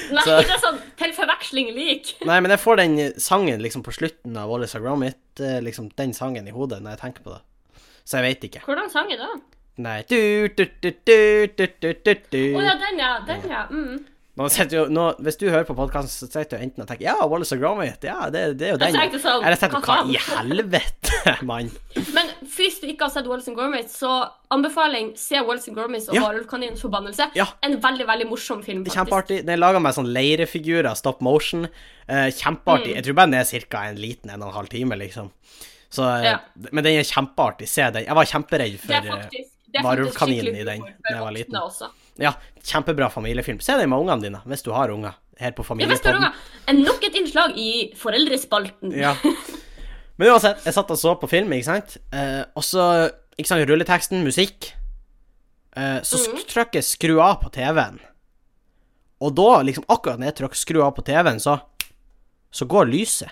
[0.10, 2.14] Nei, så- det er sånn til forveksling lik.
[2.30, 5.92] Nei, men jeg får den sangen liksom på slutten av Wallis and Gromit, eh, liksom
[6.00, 7.84] den sangen i hodet når jeg tenker på det.
[8.10, 8.64] Så jeg vet ikke.
[8.66, 9.30] Hvordan sang er det?
[9.80, 10.18] Nei du,
[10.58, 11.20] du, du, du,
[11.56, 12.42] du, du, du, du.
[12.60, 13.12] Å ja, den ja.
[13.28, 13.62] Den ja.
[13.72, 14.00] Mm.
[14.40, 17.58] Jo, nå, hvis du hører på podkasten, så sitter du enten og tenker Ja, Wallace
[17.58, 18.96] og Gromit, ja, det, det er jo den.
[18.96, 21.72] Jeg sånn, Eller jeg du hva i helvete, mann?
[22.16, 24.14] Men hvis du ikke har sett Wallace and Gromit, så
[24.56, 26.24] anbefaling se Wallace and Gromit og Ja.
[26.30, 27.30] Varulvkaninens forbannelse.
[27.36, 27.50] Ja.
[27.68, 29.02] En veldig, veldig morsom film, faktisk.
[29.02, 29.42] Kjempeartig.
[29.44, 31.68] Den er laga med sånn leirefigurer, stop motion.
[32.08, 32.94] Uh, kjempeartig.
[32.94, 32.98] Mm.
[33.02, 33.86] Jeg tror bare den er ca.
[33.92, 35.34] en liten en og en halv time, liksom.
[35.90, 36.40] Så, eh, Ja.
[36.72, 37.68] Men den er kjempeartig.
[37.68, 38.06] Se den.
[38.06, 41.58] Jeg var kjemperedd for eh, Varulvkaninen i den da jeg var liten.
[41.60, 41.90] Også.
[42.20, 43.60] Ja, kjempebra familiefilm.
[43.64, 45.14] Se den med ungene dine, hvis du har unger.
[45.40, 46.84] Her på Ja, hvis Familiepodden.
[46.84, 48.92] Nok et innslag i Foreldrespalten.
[49.00, 49.14] Ja.
[50.20, 51.96] Men uansett, jeg satt og så på film, ikke sant.
[52.12, 52.84] Eh, og så,
[53.40, 54.74] ikke sant, rulleteksten, musikk.
[55.78, 56.44] Eh, så Mhm.
[56.50, 58.00] trykker jeg 'skru av' på TV-en.
[59.22, 61.62] Og da, liksom akkurat når jeg trykker 'skru av' på TV-en, så
[62.52, 63.30] Så går lyset.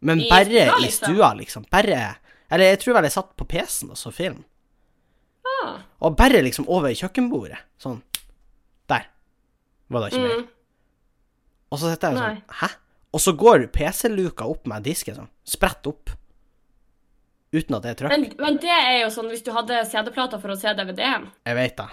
[0.00, 0.44] Men I bare
[0.80, 0.84] liksom.
[0.84, 1.64] i stua, liksom.
[1.70, 2.16] Bare
[2.50, 4.44] Eller jeg tror vel jeg satt på PC-en og så film.
[5.66, 5.78] Ah.
[6.06, 7.58] Og bare liksom over kjøkkenbordet.
[7.82, 7.98] Sånn.
[8.90, 9.08] Der.
[9.90, 10.36] Var det ikke mer.
[10.42, 10.48] Mm.
[11.74, 12.28] Og så sitter jeg Nei.
[12.36, 12.68] sånn Hæ?
[13.16, 15.28] Og så går PC-luka opp med disken sånn.
[15.48, 16.10] Spredt opp.
[17.54, 18.12] Uten at det er trøkk.
[18.12, 21.28] Men, men det er jo sånn hvis du hadde CD-plater for å se DVD-en.
[21.46, 21.86] Jeg vet det.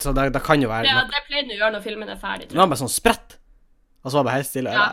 [0.00, 1.10] Så det, det kan jo være Det, noe.
[1.12, 2.46] det pleide du å gjøre når filmen er ferdig.
[2.46, 2.62] Det Tror jeg.
[2.64, 3.36] var bare sånn spredt.
[4.02, 4.72] Og så var det helt stille.
[4.72, 4.88] jeg Ja.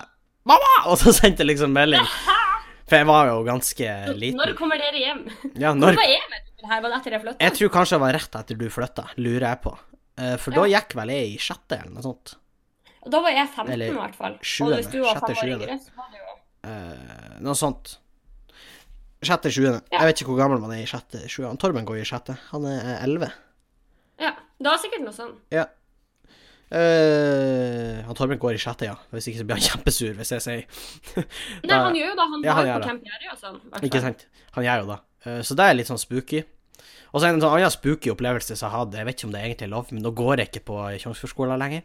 [0.50, 0.74] Mamma!
[0.90, 2.06] Og så sendte jeg liksom melding.
[2.90, 4.40] For jeg var jo ganske liten.
[4.42, 5.20] Når kommer dere hjem?
[5.62, 6.82] Ja, Når Hvor var det her?
[6.82, 7.40] Var det etter jeg flytta?
[7.46, 9.74] Jeg tror kanskje det var rett etter du flytta, lurer jeg på.
[10.20, 12.36] Eh, For da gikk vel jeg i sjette eller noe sånt.
[13.10, 14.34] Da var jeg 15 Eller i hvert fall.
[14.36, 15.68] Og hvis du var sjette, fem år sjuende.
[15.70, 16.26] yngre, så var det jo
[16.70, 17.94] Eh, noe sånt.
[19.24, 19.80] Sjette, sjuende.
[19.92, 20.02] Ja.
[20.02, 21.56] Jeg vet ikke hvor gammel man er i sjette, sjuende.
[21.60, 22.36] Torben går i sjette.
[22.52, 23.32] Han er elleve.
[24.20, 25.40] Ja, det var sikkert noe sånt.
[25.56, 25.66] Ja.
[26.70, 28.96] Uh, han Torben går i sjette, ja.
[29.16, 30.66] Hvis ikke så blir han kjempesur hvis jeg sier
[31.66, 32.28] Nei, han gjør jo det.
[32.34, 32.88] Han Ja, var han jo på.
[32.92, 33.58] Camp Jerry og sånn.
[33.88, 34.26] Ikke sant?
[34.58, 35.00] Han gjør jo det.
[35.26, 36.44] Eh, så det er litt sånn spooky.
[37.12, 39.42] Og så en sånn annen spooky opplevelse som jeg hadde, jeg vet ikke om det
[39.42, 41.82] egentlig er lov, men nå går jeg ikke på Tjongsfjordskolen lenger.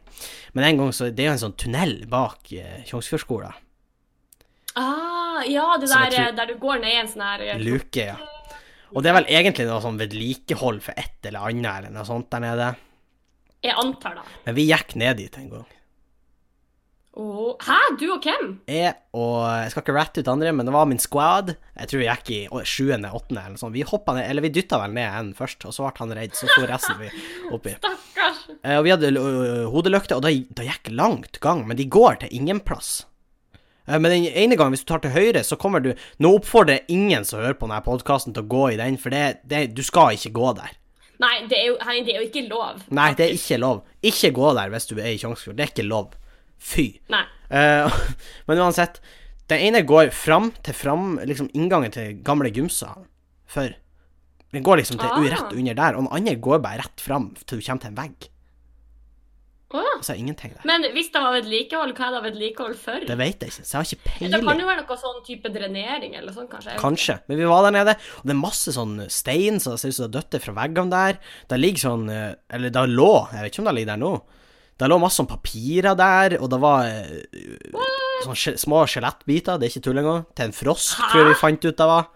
[0.53, 2.51] Men en gang så Det er jo en sånn tunnel bak
[2.85, 3.55] Tjongsfjordskolen.
[4.77, 7.59] Ah, ja, det der tror- eh, der du går ned i en sånn her eh,
[7.59, 8.17] Luke, ja.
[8.95, 12.29] Og det er vel egentlig noe sånn vedlikehold for et eller annet, eller noe sånt
[12.31, 12.77] der nede.
[13.65, 14.23] Jeg antar da.
[14.45, 15.67] Men vi gikk ned dit en gang.
[17.15, 17.77] Åh, Hæ?
[18.01, 18.49] Du og hvem?
[18.67, 21.53] Jeg og Jeg skal ikke ratte ut andre, men det var min squad.
[21.79, 23.75] Jeg tror vi gikk i sjuende, åttende eller noe sånt.
[23.77, 26.35] Vi hoppa ned, eller vi dytta vel ned en først, og så ble han redd,
[26.35, 27.13] så sto resten vi
[27.55, 27.77] oppi.
[27.79, 28.41] Stakkars.
[28.65, 29.13] Eh, og vi hadde
[29.71, 33.05] hodelykter, og da, da gikk langt gang, men de går til ingen plass.
[33.87, 36.81] Eh, Men den ene gangen, hvis du tar til høyre, så kommer du Nå oppfordrer
[36.81, 39.69] jeg ingen som hører på denne podkasten til å gå i den, for det, det,
[39.77, 40.75] du skal ikke gå der.
[41.23, 42.83] Nei, det er jo, det er jo ikke lov.
[42.91, 43.85] Nei, det er ikke lov.
[44.03, 45.55] Ikke gå der hvis du er i Tjongsfjord.
[45.61, 46.11] Det er ikke lov.
[46.65, 46.87] Fy.
[47.51, 47.99] Eh,
[48.49, 49.01] men uansett,
[49.53, 53.05] den ene går fram til fram, liksom inngangen til gamle gymsalen
[53.51, 53.75] før.
[54.55, 55.19] Den går liksom til Ah.
[55.35, 57.99] rett under der, og den andre går bare rett fram til du kommer til en
[57.99, 58.29] vegg.
[59.75, 59.97] Ah.
[59.99, 60.63] Og så er ingenting der.
[60.71, 63.07] Men hvis det var vedlikehold, hva er det vedlikehold for?
[63.09, 65.51] Det vet jeg ikke, så jeg har ikke Det kan jo være noe sånn type
[65.51, 66.77] drenering eller sånn, kanskje.
[66.79, 67.17] Kanskje.
[67.27, 70.07] Men vi var der nede, og det er masse sånn stein som ser ut som
[70.07, 71.19] det har dødd fra veggene der.
[71.51, 74.15] Det ligger sånn eh, Eller det lå, jeg vet ikke om det ligger der nå.
[74.75, 77.45] Det lå masse sånn papirer der, og det var eh,
[78.25, 81.11] sånne små skjelettbiter, det er ikke tull engang, til en frosk, Hæ?
[81.13, 82.09] tror jeg vi fant ut det var.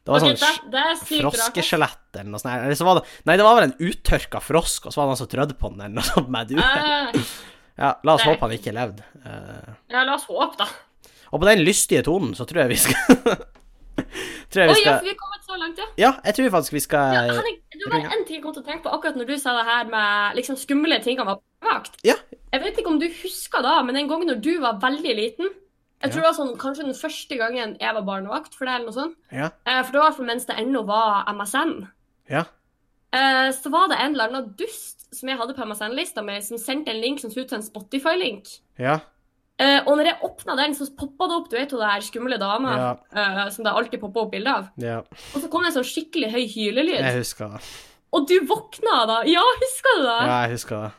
[0.00, 2.52] Det var okay, sånn det, det froskeskjelett eller noe sånt.
[2.56, 5.14] Eller så var det Nei, det var vel en uttørka frosk, og så var det
[5.14, 6.68] noen som trødde på den, eller noe sånt med ute.
[6.68, 7.32] Eh,
[7.80, 8.34] Ja, la oss nei.
[8.34, 9.04] håpe han ikke levde.
[9.24, 9.72] Uh...
[9.88, 10.66] ja, la oss håpe, da.
[11.30, 13.20] og på den lystige tonen så tror jeg vi skal
[14.50, 15.86] Tror jeg Oi, vi ja, skal for vi er kommet så langt, ja.
[16.00, 18.64] Ja, jeg tror faktisk vi skal ja Henning, det var en ting jeg kom til
[18.64, 21.30] å tenke på akkurat når du sa det her med liksom skumle ting av
[21.62, 21.96] vakt.
[22.06, 22.14] Ja.
[22.52, 25.50] Jeg vet ikke om du husker da, men en gang når du var veldig liten
[26.02, 28.86] Jeg tror det var sånn, kanskje den første gangen jeg var barnevakt for deg, eller
[28.88, 29.16] noe sånt.
[29.30, 29.50] Ja.
[29.68, 31.74] Eh, For det var for mens det ennå var MSN.
[32.30, 32.44] Ja.
[33.12, 36.56] Eh, Så var det en eller annen dust som jeg hadde på MSN-lista mi, som
[36.56, 38.48] sendte en link som så ut som en Spotify-link.
[38.78, 39.00] Ja.
[39.60, 42.38] Eh, og når jeg åpna den, så poppa det opp du vet hun der skumle
[42.40, 42.90] dama Ja.
[43.12, 44.70] eh, som det alltid popper opp bilde av.
[44.78, 45.00] ja.
[45.34, 47.00] Og så kom det en sånn skikkelig høy hylelyd.
[47.04, 47.60] Jeg husker det.
[48.12, 49.22] Og du våkna da!
[49.28, 50.20] Ja, husker du det?
[50.26, 50.92] Ja, jeg husker det.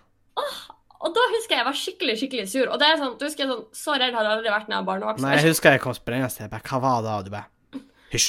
[1.02, 2.68] Og da husker jeg jeg var skikkelig skikkelig sur.
[2.70, 4.76] Og det er sånn, du husker jeg sånn, Så redd har jeg aldri vært når
[4.78, 5.22] jeg var barnevakt.
[5.24, 6.62] Nei, jeg husker jeg kom sprengende til deg.
[6.70, 7.16] Hva var det?
[7.18, 8.28] Og du bare Hysj.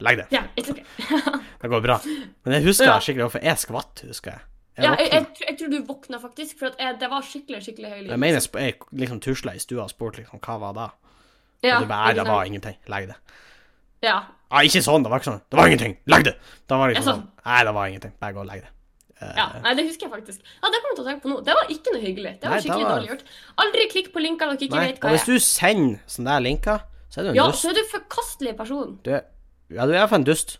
[0.00, 0.26] Legg det.
[0.32, 0.84] Ja, it's okay.
[1.60, 1.98] Det går bra.
[2.44, 2.94] Men jeg husker Ja.
[2.96, 4.40] det skikkelig, for jeg skvatt, husker jeg.
[4.80, 7.90] Jeg, ja, jeg, jeg, tror- jeg tror du våkna faktisk, for det var skikkelig skikkelig
[7.92, 8.10] høy lyd.
[8.14, 10.86] jeg mener jeg liksom tusla i stua og spurte liksom hva var da.
[11.62, 12.76] ja, Og du bare det var ingenting.
[12.88, 13.16] Legg det.
[14.02, 14.22] Ja.
[14.50, 15.42] Ah, ikke sånn, det var ikke sånn.
[15.50, 15.98] Det var ingenting.
[16.08, 16.34] Legg det.
[16.66, 17.26] Da var det liksom Ja, sånn.
[17.44, 18.12] Nei, det var ingenting.
[18.24, 18.70] Bare gå og legg det.
[19.20, 19.46] Ja.
[19.62, 20.40] Nei, det husker jeg faktisk.
[20.62, 21.38] Ja, Det kommer jeg til å tenke på nå.
[21.44, 22.32] Det var ikke noe hyggelig.
[22.40, 23.24] Det var Nei, det skikkelig var- dårlig gjort.
[23.64, 25.32] Aldri klikk på linker dere ikke Nei, vet og hva hvis er.
[25.32, 27.62] du sender sånne der linker, så er du en Ja, dust.
[27.64, 28.98] så er du forkastelig person.
[29.04, 30.58] Du ja, du er iallfall en dust.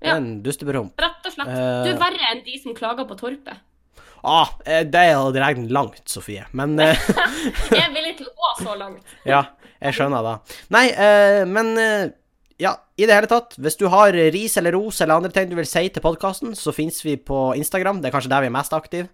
[0.00, 0.16] Du er Ja.
[0.16, 0.92] en dustepromp.
[0.98, 1.48] Rett og slett.
[1.48, 1.84] Eh.
[1.84, 3.56] Du er verre enn de som klager på Torpet.
[4.24, 6.44] Ah, eh, det hadde regnet langt, Sofie.
[6.52, 6.94] Men eh,
[7.70, 9.02] Jeg er villig til å gå så langt.
[9.24, 9.44] Ja,
[9.80, 10.40] jeg skjønner da.
[10.70, 11.76] Nei, men
[12.62, 13.56] ja, i det hele tatt.
[13.60, 16.72] Hvis du har ris eller ros eller andre ting du vil si til podkasten, så
[16.72, 18.00] fins vi på Instagram.
[18.00, 19.10] Det er kanskje der vi er mest aktive.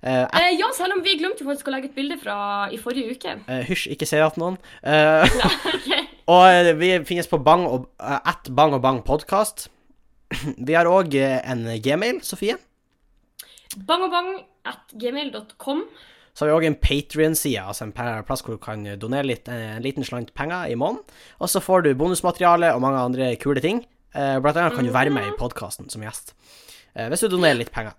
[0.00, 2.36] Uh, at, Eh, ja, selv om vi glemte jo faktisk å legge et bilde fra
[2.72, 3.36] i forrige uke.
[3.48, 4.58] Uh, hysj, ikke det til noen.
[4.80, 5.38] Eh,
[5.74, 6.06] okay.
[6.36, 9.68] og vi finnes på bang og, at bang og bang podkast.
[10.66, 12.56] Vi har òg en gmail, Sofie.
[13.86, 14.30] Bang og bang
[14.66, 15.84] at gmail.com.
[16.36, 19.76] Så har vi òg en Patrion-side, altså en plass hvor du kan donere litt, eh,
[19.78, 21.00] en liten slant penger i måneden.
[21.40, 23.78] Og så får du bonusmateriale og mange andre kule ting.
[24.12, 26.34] Eh, Blant annet kan du være med i podkasten som gjest.
[26.94, 27.96] Eh, Hvis du donerer litt penger.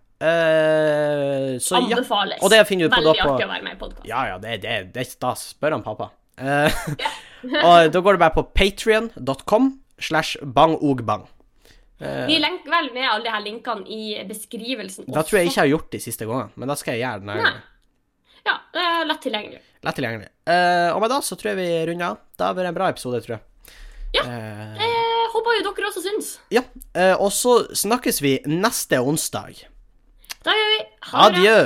[1.62, 1.98] Så ja.
[1.98, 2.42] Anbefales.
[2.42, 4.06] Og det finner du på, Veldig på artig å være med i podkast.
[4.10, 5.48] Ja, ja, det, det, det er stas.
[5.56, 6.12] Spør han pappa.
[6.38, 11.26] Og da går du bare på patrion.com slash bangogbang.
[11.98, 15.64] Vi lenker vel med alle de her linkene i beskrivelsen Da tror jeg ikke jeg
[15.64, 17.54] har gjort de siste gangene, men da skal jeg gjøre det.
[18.46, 19.62] Ja, det lett tilgjengelig.
[19.84, 20.30] Lett tilgjengelig.
[20.48, 22.18] Uh, og med da så tror jeg vi runder av.
[22.38, 23.44] Det har vært en bra episode, tror jeg.
[24.16, 24.24] Ja.
[24.24, 26.30] Uh, Jeg håper jo dere også syns.
[26.54, 26.64] ja.
[26.96, 29.66] Uh, og så snakkes vi neste onsdag.
[30.46, 30.80] Da gjør vi
[31.12, 31.42] ha det.
[31.44, 31.60] Adjø.